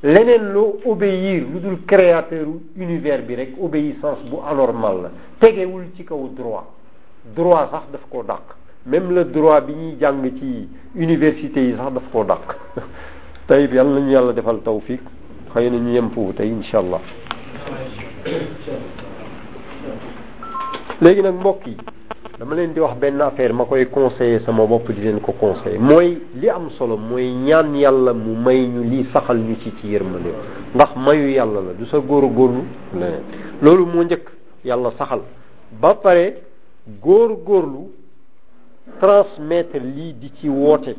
[0.02, 6.06] leneen lo obéir lu dul créateur univers bi rek obéissance bu anormal la tegewul ci
[6.06, 6.79] kaw droit
[7.36, 8.44] droit sax daf koo dàq
[8.86, 12.56] même le droit bi ñuy jàng ci université yi sax daf koo dàq
[13.48, 15.02] tayib yàlla nañu yàlla defal tawfiq
[15.54, 17.00] xëy na ñu yem foofu tey incha allah
[21.02, 21.76] léegi nag mbokk yi
[22.40, 25.80] dama leen di wax benn affaire ma koy conseiller sama bopp di leen ko conseiller
[25.80, 29.88] mooy li am solo mooy ñaan yàlla mu may ñu lii saxal ñu ci ci
[29.90, 30.32] yërmande
[30.76, 32.64] ndax mayu yàlla la du sa góor a góorlu
[32.94, 33.24] leneen
[33.62, 34.28] loolu moo njëkk
[34.66, 35.22] yàlla saxal
[35.80, 36.42] ba pare
[37.04, 37.84] góor góorlu
[39.00, 40.96] transmettre lii di ci woote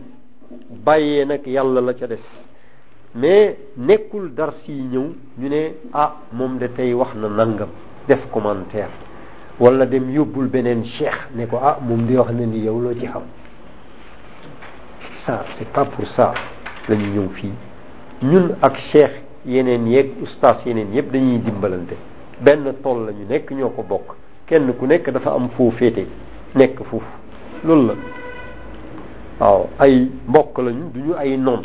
[0.85, 2.21] bàyyee nag yàlla la ca def
[3.15, 3.57] mais
[3.89, 5.05] nekkul dars yi ñëw
[5.41, 5.63] ñu ne
[5.93, 7.71] ah moom de tey wax na nangam
[8.09, 8.91] def commentaire
[9.63, 12.95] walla dem yóbbul beneen cheikh ne ko ah moom di wax na ni yow loo
[12.95, 13.23] ci xam
[15.27, 16.33] ça c'est pas pour ça
[16.89, 17.53] la ñëw fii
[18.23, 21.97] ñun ak cheikh yeneen yeeg oustaz yeneen yëpp dañuy dimbalante
[22.41, 24.17] benn tool la ñu nekk ñoo ko bokk
[24.51, 26.05] kenn ku nekk dafa am foo féete
[26.59, 27.07] nekk foofu
[27.67, 27.95] loolu la
[29.41, 29.93] waaw ay
[30.29, 31.63] mbokk lañu du ñu ay noon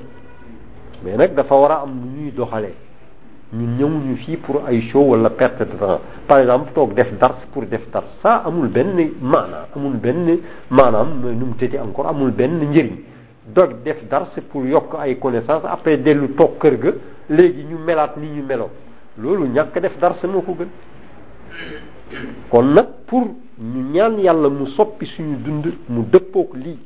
[1.03, 2.75] mais nag dafa war a am nu ñuy doxalee
[3.57, 7.39] ñun ñëwuñu fii pour ay show wala perte de temps par exemple toog def dars
[7.53, 10.37] pour def dars ça amul benn maana amul benn
[10.69, 12.95] maanaam nu mu tëti encore amul benn njëriñ
[13.55, 16.89] dog def dars pour yokk ay connaissance après dellu toog kër ga
[17.29, 18.69] léegi ñu melaat ni ñu meloo
[19.17, 20.69] loolu ñàkk def dars moo ko gën
[22.51, 23.27] kon nag pour
[23.59, 26.77] ñu ñaan yàlla mu soppi suñu dund mu dëppook lii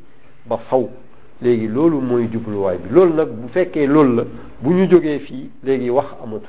[0.46, 0.88] ba faw
[1.42, 4.24] léegi loolu mooy jubluwaay bi loolu nag bu fekkee loolu la
[4.60, 6.48] bu ñu jógee fii léegi wax amatu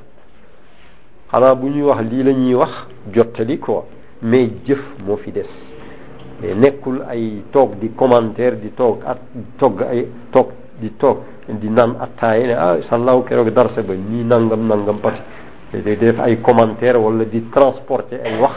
[1.31, 2.71] xanaa bu ñuy wax lii lañuy wax
[3.13, 3.85] jottali quoi
[4.23, 5.47] mais jëf moo fi des
[6.57, 9.21] nekkul ay toog di commentaire di toog at
[9.57, 10.49] togg ay toog
[10.81, 11.19] di toog
[11.49, 15.21] di naan attaaye ne ah sallaaw keroog darse ba nii nangam nangam parce
[15.73, 18.57] que def ay commentaire walla di transporter ay wax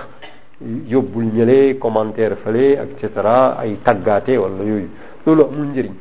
[0.88, 4.88] yóbbul ñële commentaire fële et cetera ay taggaate wala yooyu
[5.26, 5.91] loolu amul njëriñ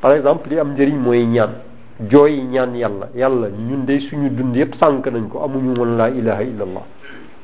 [0.00, 1.50] par exemple yi am njëriñ mooy ñaan
[2.10, 6.08] jooy ñaan yàlla yàlla ñun de suñu dund yëpp sànq nañ ko amuñu woon laa
[6.10, 6.84] ilaha illallah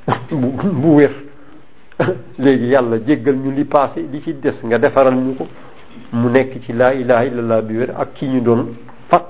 [0.33, 1.13] bu bu wér
[2.39, 5.47] léegi yàlla jéggal ñu li passé li ci des nga defaral ñu ko
[6.13, 8.75] mu nekk ci laa ilaha illallah bi wér ak ki ñu doon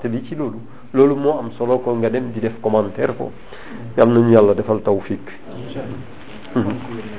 [0.03, 0.59] li ci loolu
[0.93, 3.31] loolu moo am solo ko nga dem di def commentaire foofu
[3.97, 5.29] yal nañu yàlla defal tawfiq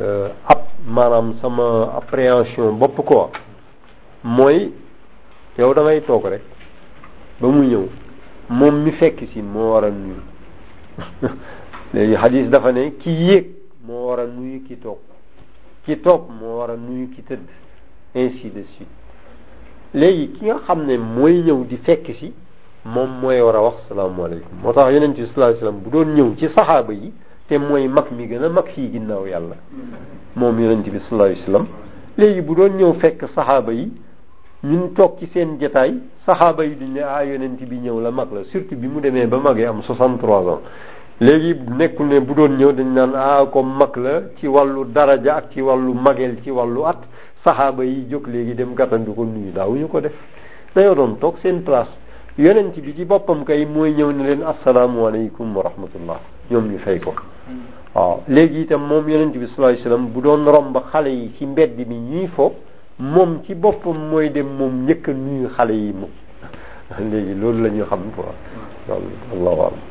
[0.00, 3.30] Euh, ap maram saman apreyansyon bop pokwa
[4.24, 4.70] mwenye
[5.56, 6.38] te odan mwenye tok re
[7.40, 7.82] be mwenye yo
[8.48, 10.14] mwen mi fek si mwen wara nwenye
[11.92, 13.46] le yi hadis da fane ki yek
[13.86, 14.98] mwen wara nwenye ki tok
[15.84, 17.40] ki tok mwen wara nwenye ki ten
[18.14, 18.86] ensi desi
[19.94, 22.32] le yi ki nga khamne mwenye yo di fek si
[22.84, 26.32] mwen mwenye yo rawak salam mwenye mwen ta yonen ti salam salam budo nwenye yo
[26.40, 27.12] ti sahabye yi
[27.50, 29.26] te mooy mag mi gën a mag fii yalla?
[29.28, 29.56] yàlla
[30.36, 31.66] moom yonent bi sallallahu alayhi wasallam
[32.16, 33.90] léegi bu doon ñëw fekk saxaaba yi
[34.62, 35.94] ñun toog ci seen jataay
[36.26, 37.24] saxaaba yi duñ ne ah
[37.70, 40.60] bi ñëw la mag la surtout bi mu demee ba magee am 63 ans
[41.18, 45.34] léegi nekkul ne bu doon ñëw dañ naan ah comme mag la ci wàllu daraja
[45.38, 47.00] ak ci wàllu mageel ci wàllu at
[47.44, 50.14] saxaaba yi jóg léegi dem gàttandu ko nuyu daawuñu ko def
[50.76, 51.90] dañoo doon toog seen place
[52.38, 56.18] yonent bi ci boppam kay mooy ñëw ne leen asalaamualeykum wa rahmatullah
[56.50, 57.12] ñoom ñu fay ko
[57.94, 61.76] waaw léegi itam moom yonent bi sallallahu alayhi bu doon romb xale yi ci mbedd
[61.88, 62.54] mi ñuy fo
[62.98, 66.10] moom ci boppam mooy dem moom njëkk a nuyu xale yi moom
[67.10, 68.22] léegi loolu la ñu xam nu
[68.88, 69.89] loolu allahu alam